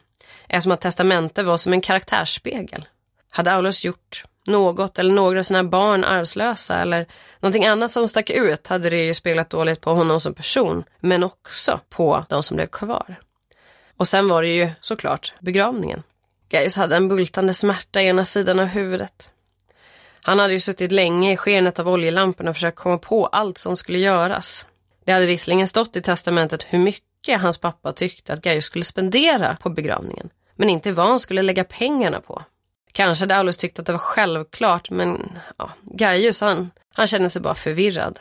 [0.52, 2.86] eftersom att testamentet var som en karaktärsspegel.
[3.30, 7.08] Hade Aulus gjort något eller några av sina barn arvslösa eller
[7.40, 11.24] någonting annat som stack ut hade det ju spelat dåligt på honom som person, men
[11.24, 13.20] också på de som blev kvar.
[13.98, 16.04] Och sen var det ju såklart begravningen.
[16.50, 19.30] Gaius hade en bultande smärta i ena sidan av huvudet.
[20.22, 23.76] Han hade ju suttit länge i skenet av oljelamporna och försökt komma på allt som
[23.76, 24.66] skulle göras.
[25.06, 29.58] Det hade visserligen stått i testamentet hur mycket hans pappa tyckte att Gaius skulle spendera
[29.62, 30.30] på begravningen,
[30.62, 32.44] men inte vad han skulle lägga pengarna på.
[32.92, 37.42] Kanske hade Aulus tyckt att det var självklart, men ja, Gaius han, han kände sig
[37.42, 38.20] bara förvirrad.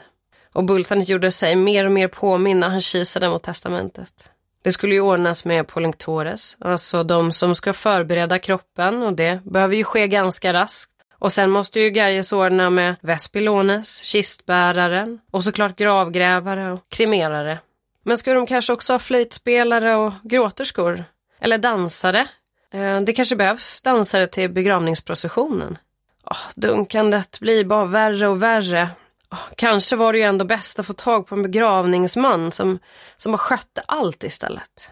[0.53, 4.31] Och bultandet gjorde sig mer och mer påminna han kisade mot testamentet.
[4.63, 9.77] Det skulle ju ordnas med polinctores, alltså de som ska förbereda kroppen och det behöver
[9.77, 10.93] ju ske ganska raskt.
[11.19, 17.59] Och sen måste ju Gaius ordna med Vespilones, kistbäraren och såklart gravgrävare och kremerare.
[18.05, 21.05] Men ska de kanske också ha flöjtspelare och gråterskor?
[21.41, 22.29] Eller dansare?
[22.73, 25.79] Eh, det kanske behövs dansare till begravningsprocessionen.
[26.25, 28.91] Oh, dunkandet blir bara värre och värre.
[29.31, 32.79] Oh, kanske var det ju ändå bäst att få tag på en begravningsman som,
[33.17, 34.91] som har skött allt istället.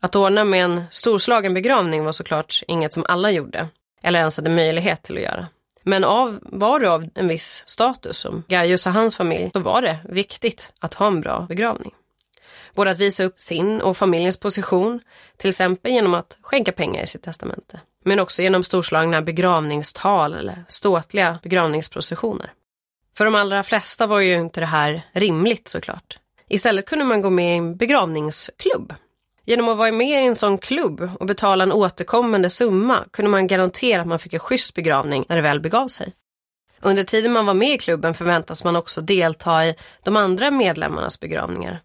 [0.00, 3.68] Att ordna med en storslagen begravning var såklart inget som alla gjorde,
[4.02, 5.46] eller ens hade möjlighet till att göra.
[5.82, 9.82] Men av, var du av en viss status som Gaius och hans familj, så var
[9.82, 11.92] det viktigt att ha en bra begravning.
[12.74, 15.00] Både att visa upp sin och familjens position,
[15.36, 17.80] till exempel genom att skänka pengar i sitt testamente.
[18.04, 22.52] Men också genom storslagna begravningstal eller ståtliga begravningsprocessioner.
[23.16, 26.18] För de allra flesta var ju inte det här rimligt såklart.
[26.48, 28.94] Istället kunde man gå med i en begravningsklubb.
[29.46, 33.46] Genom att vara med i en sån klubb och betala en återkommande summa kunde man
[33.46, 36.12] garantera att man fick en schysst begravning när det väl begav sig.
[36.80, 41.20] Under tiden man var med i klubben förväntas man också delta i de andra medlemmarnas
[41.20, 41.80] begravningar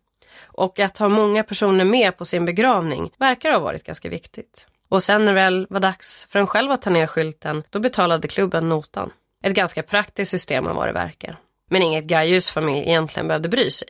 [0.60, 4.68] och att ha många personer med på sin begravning verkar ha varit ganska viktigt.
[4.90, 7.80] Och sen när det väl var dags för en själv att ta ner skylten, då
[7.80, 9.12] betalade klubben notan.
[9.44, 11.40] Ett ganska praktiskt system av vad det verkar.
[11.70, 13.88] Men inget Gaius familj egentligen behövde bry sig.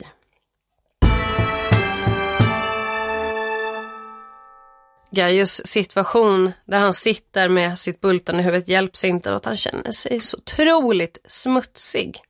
[5.12, 9.92] Gaius situation där han sitter med sitt bultande huvud hjälps inte av att han känner
[9.92, 12.22] sig så otroligt smutsig.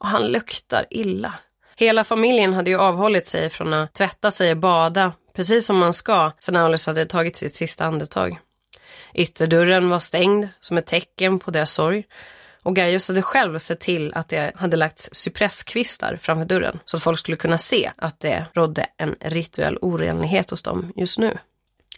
[0.00, 1.34] Och han luktar illa.
[1.76, 5.92] Hela familjen hade ju avhållit sig från att tvätta sig och bada, precis som man
[5.92, 8.38] ska, sedan Alice hade tagit sitt sista andetag.
[9.14, 12.04] Ytterdörren var stängd som ett tecken på deras sorg
[12.62, 17.02] och Gaius hade själv sett till att det hade lagts cypresskvistar framför dörren så att
[17.02, 21.38] folk skulle kunna se att det rådde en rituell orenlighet hos dem just nu.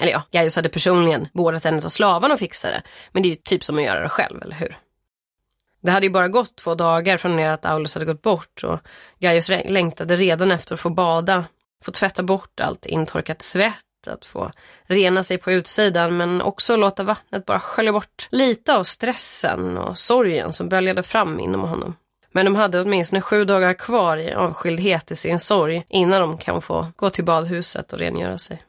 [0.01, 3.31] Eller ja, Gaius hade personligen beordrat en av slavarna att fixa det, men det är
[3.31, 4.79] ju typ som att göra det själv, eller hur?
[5.87, 8.81] Det hade ju bara gått två dagar från det att Aulus hade gått bort och
[9.19, 11.45] Gaius längtade redan efter att få bada,
[11.85, 14.51] få tvätta bort allt intorkat svett, att få
[14.87, 19.99] rena sig på utsidan men också låta vattnet bara skölja bort lite av stressen och
[19.99, 21.97] sorgen som böljade fram inom honom.
[22.33, 26.63] Men de hade åtminstone sju dagar kvar i avskildhet i sin sorg innan de kan
[26.63, 28.63] få gå till badhuset och rengöra sig.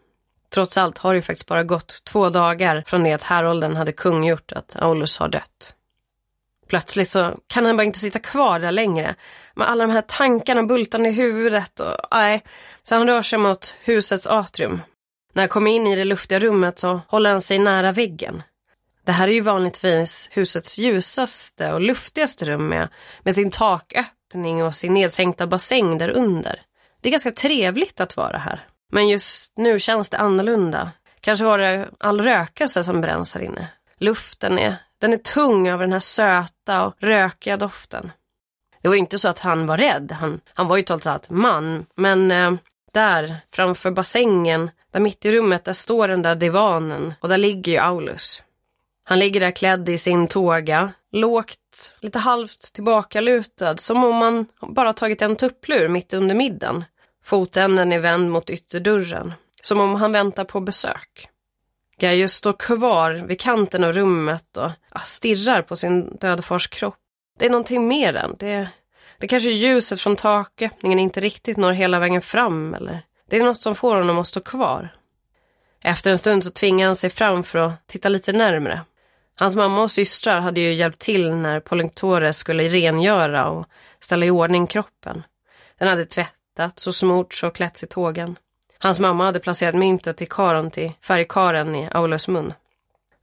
[0.54, 3.92] Trots allt har det ju faktiskt bara gått två dagar från det att härolden hade
[3.92, 5.74] kungjort att Aulus har dött.
[6.68, 9.16] Plötsligt så kan han bara inte sitta kvar där längre.
[9.56, 12.44] Med alla de här tankarna bultande i huvudet och nej.
[12.84, 14.82] Så han rör sig mot husets atrium.
[15.34, 18.44] När han kommer in i det luftiga rummet så håller han sig nära väggen.
[19.06, 22.88] Det här är ju vanligtvis husets ljusaste och luftigaste rum med,
[23.24, 26.62] med sin taköppning och sin nedsänkta bassäng där under.
[27.02, 28.66] Det är ganska trevligt att vara här.
[28.92, 30.92] Men just nu känns det annorlunda.
[31.22, 33.68] Kanske var det all rökelse som bränns här inne.
[33.98, 38.12] Luften är den är tung över den här söta och rökiga doften.
[38.82, 41.86] Det var inte så att han var rädd, han, han var ju trots allt man,
[41.96, 42.54] men eh,
[42.94, 47.72] där framför bassängen, där mitt i rummet, där står den där divanen och där ligger
[47.72, 48.44] ju Aulus.
[49.06, 54.94] Han ligger där klädd i sin toga, lågt, lite halvt tillbakalutad, som om man bara
[54.94, 56.86] tagit en tupplur mitt under middagen.
[57.24, 61.30] Fotänden är vänd mot ytterdörren, som om han väntar på besök.
[62.00, 66.98] Gaius står kvar vid kanten av rummet och ah, stirrar på sin döda fars kropp.
[67.40, 68.70] Det är någonting mer än det.
[69.20, 73.44] Det kanske är ljuset från taköppningen inte riktigt når hela vägen fram eller det är
[73.44, 74.96] något som får honom att stå kvar.
[75.82, 78.82] Efter en stund så tvingar han sig fram för att titta lite närmre.
[79.36, 83.66] Hans mamma och systrar hade ju hjälpt till när Pollenktore skulle rengöra och
[84.00, 85.24] ställa i ordning kroppen.
[85.80, 88.36] Den hade tvättats och smorts och klätts i tågen.
[88.80, 92.54] Hans mamma hade placerat myntet i karon till färgkaren i Aulus mun.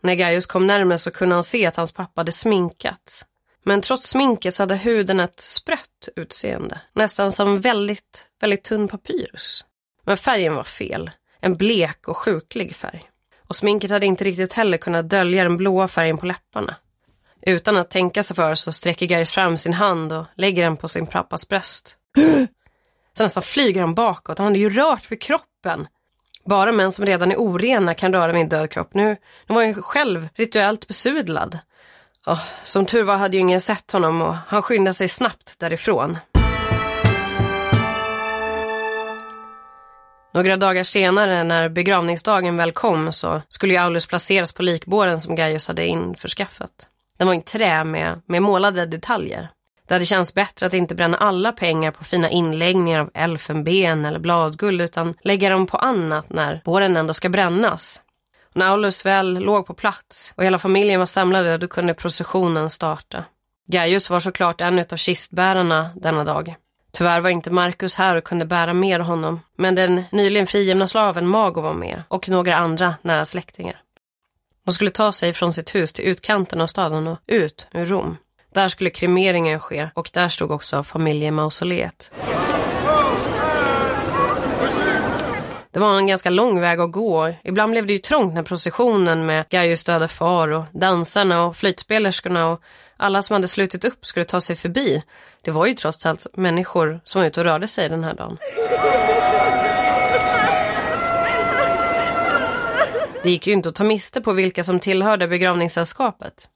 [0.03, 3.25] När Gaius kom närmare så kunde han se att hans pappa hade sminkats.
[3.65, 9.65] Men trots sminket så hade huden ett sprött utseende, nästan som väldigt, väldigt tunn papyrus.
[10.07, 13.11] Men färgen var fel, en blek och sjuklig färg.
[13.49, 16.77] Och sminket hade inte riktigt heller kunnat dölja den blåa färgen på läpparna.
[17.43, 20.89] Utan att tänka sig för så sträcker Gaius fram sin hand och lägger den på
[20.89, 21.97] sin pappas bröst.
[23.17, 24.39] Så nästan flyger han bakåt.
[24.39, 25.87] Han hade ju rört vid kroppen.
[26.47, 28.95] Bara män som redan är orena kan röra vid en död kropp.
[28.95, 31.59] Nu, nu var han själv rituellt besudlad.
[32.27, 36.19] Oh, som tur var hade ju ingen sett honom och han skyndade sig snabbt därifrån.
[40.35, 45.69] Några dagar senare när begravningsdagen väl kom så skulle Aulus placeras på likbåren som Gaius
[45.69, 46.89] hade införskaffat.
[47.19, 49.49] Den var i trä med, med målade detaljer.
[49.89, 54.19] Det hade känts bättre att inte bränna alla pengar på fina inläggningar av elfenben eller
[54.19, 58.03] bladguld utan lägga dem på annat när våren ändå ska brännas.
[58.55, 63.25] När Aulus väl låg på plats och hela familjen var samlade då kunde processionen starta.
[63.67, 66.55] Gaius var såklart en av kistbärarna denna dag.
[66.93, 71.27] Tyvärr var inte Marcus här och kunde bära med honom, men den nyligen frigivna slaven
[71.27, 73.81] Mago var med och några andra nära släktingar.
[74.65, 78.17] De skulle ta sig från sitt hus till utkanten av staden och ut ur Rom.
[78.55, 82.13] Där skulle kremeringen ske och där stod också familjemausoleet.
[85.71, 87.35] Det var en ganska lång väg att gå.
[87.45, 92.49] Ibland blev det ju trångt när processionen med Gaius döda far och dansarna och flytspelerskorna
[92.49, 92.61] och
[92.97, 95.03] alla som hade slutit upp skulle ta sig förbi.
[95.43, 98.39] Det var ju trots allt människor som var ute och rörde sig den här dagen.
[103.23, 106.49] Det gick ju inte att ta miste på vilka som tillhörde begravningssällskapet.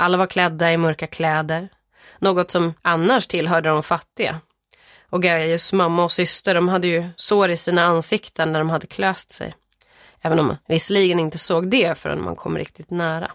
[0.00, 1.68] Alla var klädda i mörka kläder,
[2.18, 4.40] något som annars tillhörde de fattiga.
[5.10, 8.86] Och Gaius mamma och syster de hade ju sår i sina ansikten när de hade
[8.86, 9.54] klöst sig.
[10.22, 13.30] Även om man visserligen inte såg det förrän man kom riktigt nära.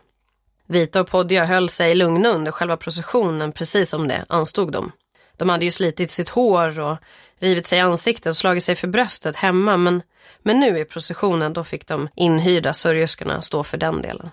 [0.68, 4.91] Vita och Podja höll sig lugna under själva processionen precis som det anstod dem.
[5.38, 6.97] De hade ju slitit sitt hår och
[7.39, 10.01] rivit sig i ansiktet och slagit sig för bröstet hemma men,
[10.43, 14.30] men nu i processionen då fick de inhyrda sörjerskorna stå för den delen.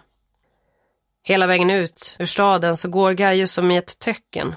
[1.25, 4.55] Hela vägen ut ur staden så går Gaius som i ett töcken.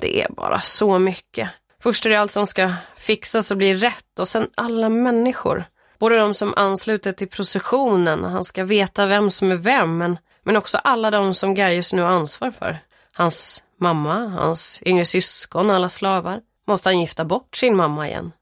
[0.00, 1.48] Det är bara så mycket.
[1.82, 5.64] Först är det allt som ska fixas och bli rätt och sen alla människor.
[5.98, 10.56] Både de som ansluter till processionen, han ska veta vem som är vem, men, men
[10.56, 12.78] också alla de som Gaius nu har ansvar för.
[13.12, 16.40] Hans mamma, hans yngre syskon, alla slavar.
[16.66, 18.32] Måste han gifta bort sin mamma igen?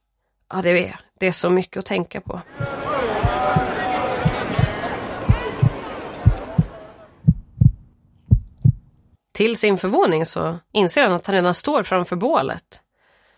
[0.52, 2.40] Ja, det är, det är så mycket att tänka på.
[9.36, 12.80] Till sin förvåning så inser han att han redan står framför bålet.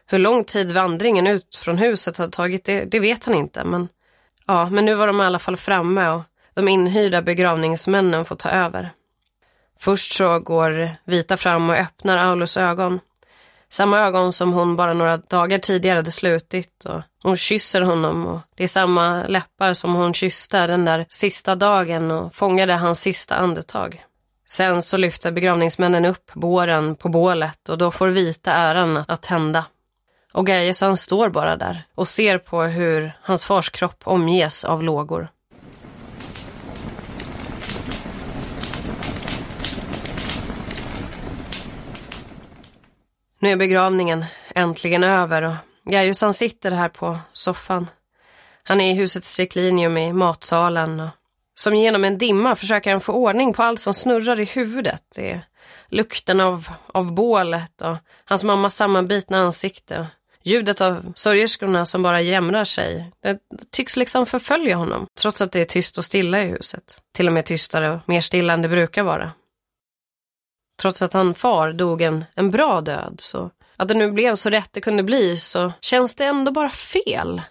[0.07, 3.65] Hur lång tid vandringen ut från huset hade tagit, det, det, vet han inte.
[3.65, 3.89] Men,
[4.47, 6.23] ja, men nu var de i alla fall framme och
[6.55, 8.91] de inhyrda begravningsmännen får ta över.
[9.79, 13.01] Först så går Vita fram och öppnar Aulus ögon.
[13.69, 16.85] Samma ögon som hon bara några dagar tidigare hade slutit.
[16.85, 21.55] Och hon kysser honom och det är samma läppar som hon kysste den där sista
[21.55, 24.05] dagen och fångade hans sista andetag.
[24.51, 29.65] Sen så lyfter begravningsmännen upp båren på bålet och då får Vita äran att tända.
[30.33, 35.29] Och Gaius står bara där och ser på hur hans fars kropp omges av lågor.
[43.39, 44.25] Nu är begravningen
[44.55, 47.87] äntligen över och Gajusan sitter här på soffan.
[48.63, 51.09] Han är i husets triklinium i matsalen och
[51.59, 55.03] som genom en dimma försöker han få ordning på allt som snurrar i huvudet.
[55.17, 55.41] Det är
[55.89, 60.07] lukten av, av bålet och hans mammas sammanbitna ansikte.
[60.43, 63.13] Ljudet av sörjerskorna som bara jämrar sig.
[63.23, 63.39] Det
[63.71, 67.01] tycks liksom förfölja honom, trots att det är tyst och stilla i huset.
[67.15, 69.33] Till och med tystare och mer stilla än det brukar vara.
[70.83, 74.51] Trots att han far dog en, en bra död, så att det nu blev så
[74.51, 77.43] rätt det kunde bli, så känns det ändå bara fel.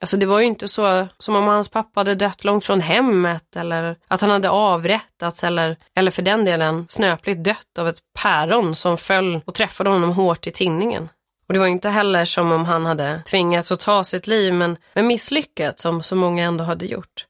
[0.00, 3.56] Alltså det var ju inte så som om hans pappa hade dött långt från hemmet
[3.56, 8.74] eller att han hade avrättats eller, eller för den delen snöpligt dött av ett päron
[8.74, 11.08] som föll och träffade honom hårt i tinningen.
[11.48, 14.76] Och det var inte heller som om han hade tvingats att ta sitt liv men,
[14.94, 17.26] men misslyckats som så många ändå hade gjort.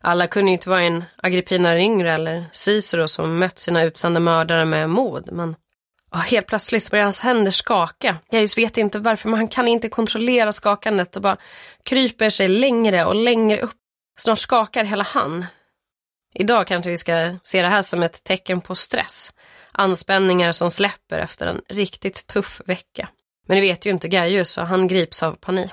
[0.00, 4.64] Alla kunde ju inte vara en Agrippina yngre eller Cicero som mött sina utsända mördare
[4.64, 5.56] med mod men
[6.10, 8.16] och helt plötsligt börjar hans händer skaka.
[8.30, 11.36] Jag just vet inte varför, men han kan inte kontrollera skakandet och bara
[11.82, 13.76] kryper sig längre och längre upp.
[14.18, 15.46] Snart skakar hela han.
[16.34, 19.32] Idag kanske vi ska se det här som ett tecken på stress.
[19.72, 23.08] Anspänningar som släpper efter en riktigt tuff vecka.
[23.48, 25.72] Men det vet ju inte Gaius och han grips av panik.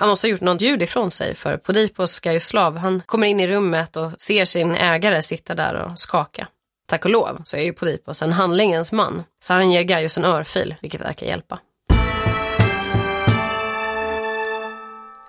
[0.00, 3.46] Han måste ha gjort något ljud ifrån sig för Podipos Gaiuslav, han kommer in i
[3.46, 6.48] rummet och ser sin ägare sitta där och skaka.
[6.88, 10.24] Tack och lov så är ju Podipos en handlingens man, så han ger Gaius en
[10.24, 11.58] örfil, vilket verkar hjälpa.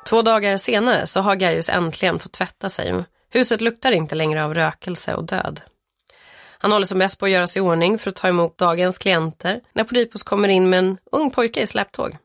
[0.09, 3.03] Två dagar senare så har Gaius äntligen fått tvätta sig.
[3.29, 5.61] Huset luktar inte längre av rökelse och död.
[6.57, 8.97] Han håller som bäst på att göra sig i ordning för att ta emot dagens
[8.97, 12.17] klienter när Podipos kommer in med en ung pojke i släptåg.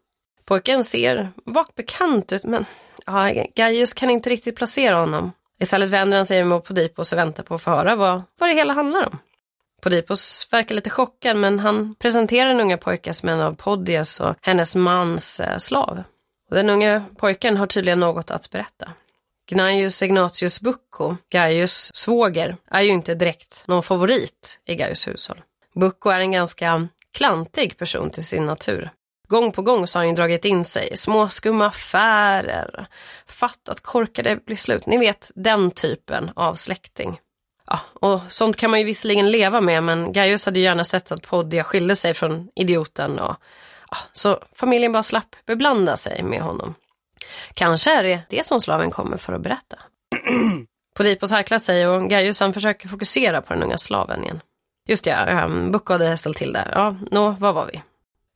[0.46, 2.64] Pojken ser vagt bekant ut men
[3.06, 5.32] ja, Gaius kan inte riktigt placera honom.
[5.60, 8.54] Istället vänder han sig mot Podipos och väntar på att få höra vad, vad det
[8.54, 9.18] hela handlar om.
[9.82, 14.34] Podipos verkar lite chockad men han presenterar den unga pojken som en av Podias och
[14.40, 16.02] hennes mans eh, slav.
[16.50, 18.92] Och den unga pojken har tydligen något att berätta.
[19.48, 25.42] Gnaeus Ignatius Bucco, Gaius svåger, är ju inte direkt någon favorit i Gaius hushåll.
[25.74, 28.90] Bucco är en ganska klantig person till sin natur.
[29.28, 32.86] Gång på gång så har han ju dragit in sig i småskumma affärer,
[33.26, 34.86] fattat korkade blir slut.
[34.86, 37.20] Ni vet den typen av släkting.
[37.66, 41.12] Ja, och sånt kan man ju visserligen leva med men Gaius hade ju gärna sett
[41.12, 43.36] att Poddia skilde sig från idioten och
[43.90, 46.74] ja, så familjen bara slapp beblanda sig med honom.
[47.54, 49.78] Kanske är det det som slaven kommer för att berätta.
[50.96, 54.40] Podipos harklar sig och Gaius han försöker fokusera på den unga slaven igen.
[54.88, 56.68] Just det, ja, um, Bucco hade ställt till det.
[56.72, 57.82] Ja, nå, var var vi?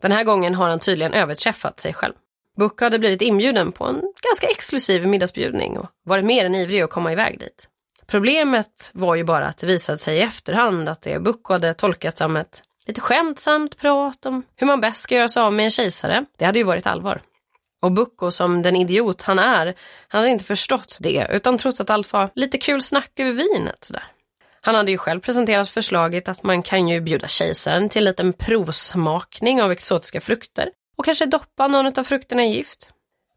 [0.01, 2.15] Den här gången har han tydligen överträffat sig själv.
[2.57, 6.91] Buck hade blivit inbjuden på en ganska exklusiv middagsbjudning och varit mer än ivrig att
[6.91, 7.69] komma iväg dit.
[8.07, 12.19] Problemet var ju bara att det visade sig i efterhand att det Buck hade tolkat
[12.19, 15.71] som ett lite skämtsamt prat om hur man bäst ska göra sig av med en
[15.71, 16.25] kejsare.
[16.39, 17.23] Det hade ju varit allvar.
[17.83, 19.75] Och Bucko som den idiot han är,
[20.09, 23.85] han hade inte förstått det utan trott att allt var lite kul snack över vinet
[23.85, 24.05] sådär.
[24.61, 28.33] Han hade ju själv presenterat förslaget att man kan ju bjuda kejsaren till en liten
[28.33, 32.91] provsmakning av exotiska frukter och kanske doppa någon av frukterna i gift.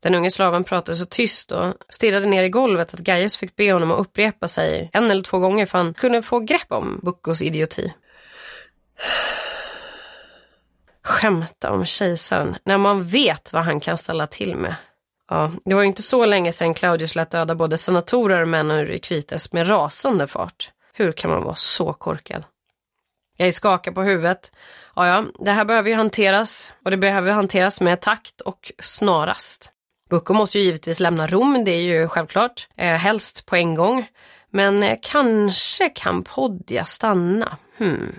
[0.04, 3.74] Den unge slaven pratade så tyst och stirrade ner i golvet att Gaius fick be
[3.74, 7.42] honom att upprepa sig en eller två gånger för han kunde få grepp om Buccos
[7.42, 7.94] idioti.
[11.04, 14.76] Skämta om kejsaren när man vet vad han kan ställa till med.
[15.30, 18.72] Ja, det var ju inte så länge sedan Claudius lät döda både senatorer och män
[18.72, 20.72] ur Equites med rasande fart.
[20.94, 22.44] Hur kan man vara så korkad?
[23.38, 24.52] Jag skakar på huvudet.
[24.96, 29.72] Ja, ja, det här behöver ju hanteras och det behöver hanteras med takt och snarast.
[30.10, 34.08] Bucco måste ju givetvis lämna Rom, det är ju självklart, eh, helst på en gång.
[34.52, 37.58] Men eh, kanske kan Podja stanna.
[37.78, 38.16] Hmm.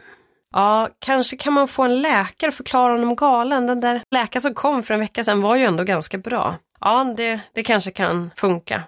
[0.52, 3.66] Ja, kanske kan man få en läkare förklara honom galen.
[3.66, 6.56] Den där läkaren som kom för en vecka sedan var ju ändå ganska bra.
[6.80, 8.82] Ja, det, det kanske kan funka.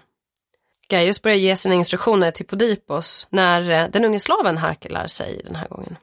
[0.89, 5.55] Gaius börjar ge sina instruktioner till Podipos när eh, den unge slaven harkelar sig den
[5.55, 5.97] här gången.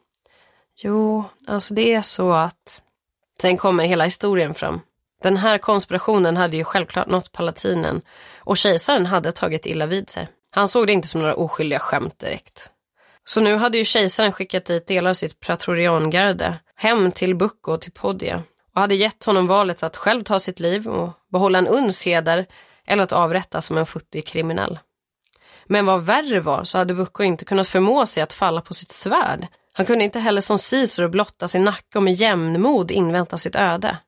[0.77, 2.81] Jo, alltså det är så att...
[3.41, 4.81] Sen kommer hela historien fram.
[5.23, 8.03] Den här konspirationen hade ju självklart nått palatinen
[8.39, 10.29] och kejsaren hade tagit illa vid sig.
[10.51, 12.71] Han såg det inte som några oskyldiga skämt direkt.
[13.25, 17.81] Så nu hade ju kejsaren skickat dit delar av sitt praetoriangarde hem till Bucco och
[17.81, 18.43] till Podia
[18.75, 22.47] och hade gett honom valet att själv ta sitt liv och behålla en uns heder
[22.87, 24.79] eller att avrättas som en futtig kriminell.
[25.67, 28.93] Men vad värre var så hade Bucco inte kunnat förmå sig att falla på sitt
[28.93, 29.47] svärd.
[29.73, 33.99] Han kunde inte heller som Caesar blotta sin nacke och med jämnmod invänta sitt öde.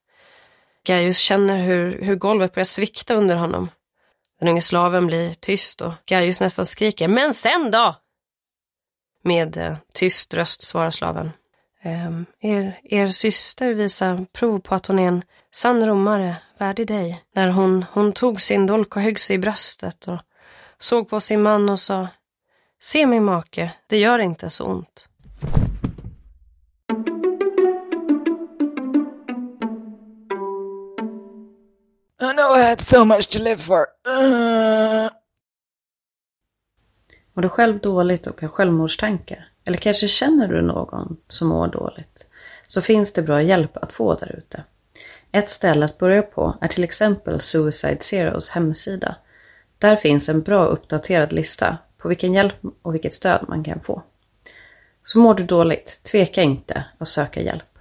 [0.87, 3.71] Gaius känner hur, hur golvet börjar svikta under honom.
[4.41, 7.95] Den unge slaven blir tyst och Gaius nästan skriker ”Men sen då?”
[9.23, 11.31] Med eh, tyst röst svarar slaven.
[11.83, 15.23] Ehm, er, er syster visar prov på att hon är en
[15.53, 17.25] sann romare, värdig dig.
[17.35, 20.19] När hon, hon tog sin dolk och högg sig i bröstet och
[20.79, 22.09] såg på sin man och sa
[22.81, 25.09] Se min make, det gör inte så ont.
[32.21, 33.79] I know I had so much to live for.
[33.79, 35.11] Uh.
[37.35, 39.49] Mår du själv dåligt och har självmordstankar?
[39.65, 42.27] Eller kanske känner du någon som mår dåligt?
[42.67, 44.65] Så finns det bra hjälp att få där ute.
[45.37, 49.17] Ett ställe att börja på är till exempel Suicide Zeros hemsida.
[49.79, 54.03] Där finns en bra uppdaterad lista på vilken hjälp och vilket stöd man kan få.
[55.05, 57.76] Så mår du dåligt, tveka inte att söka hjälp.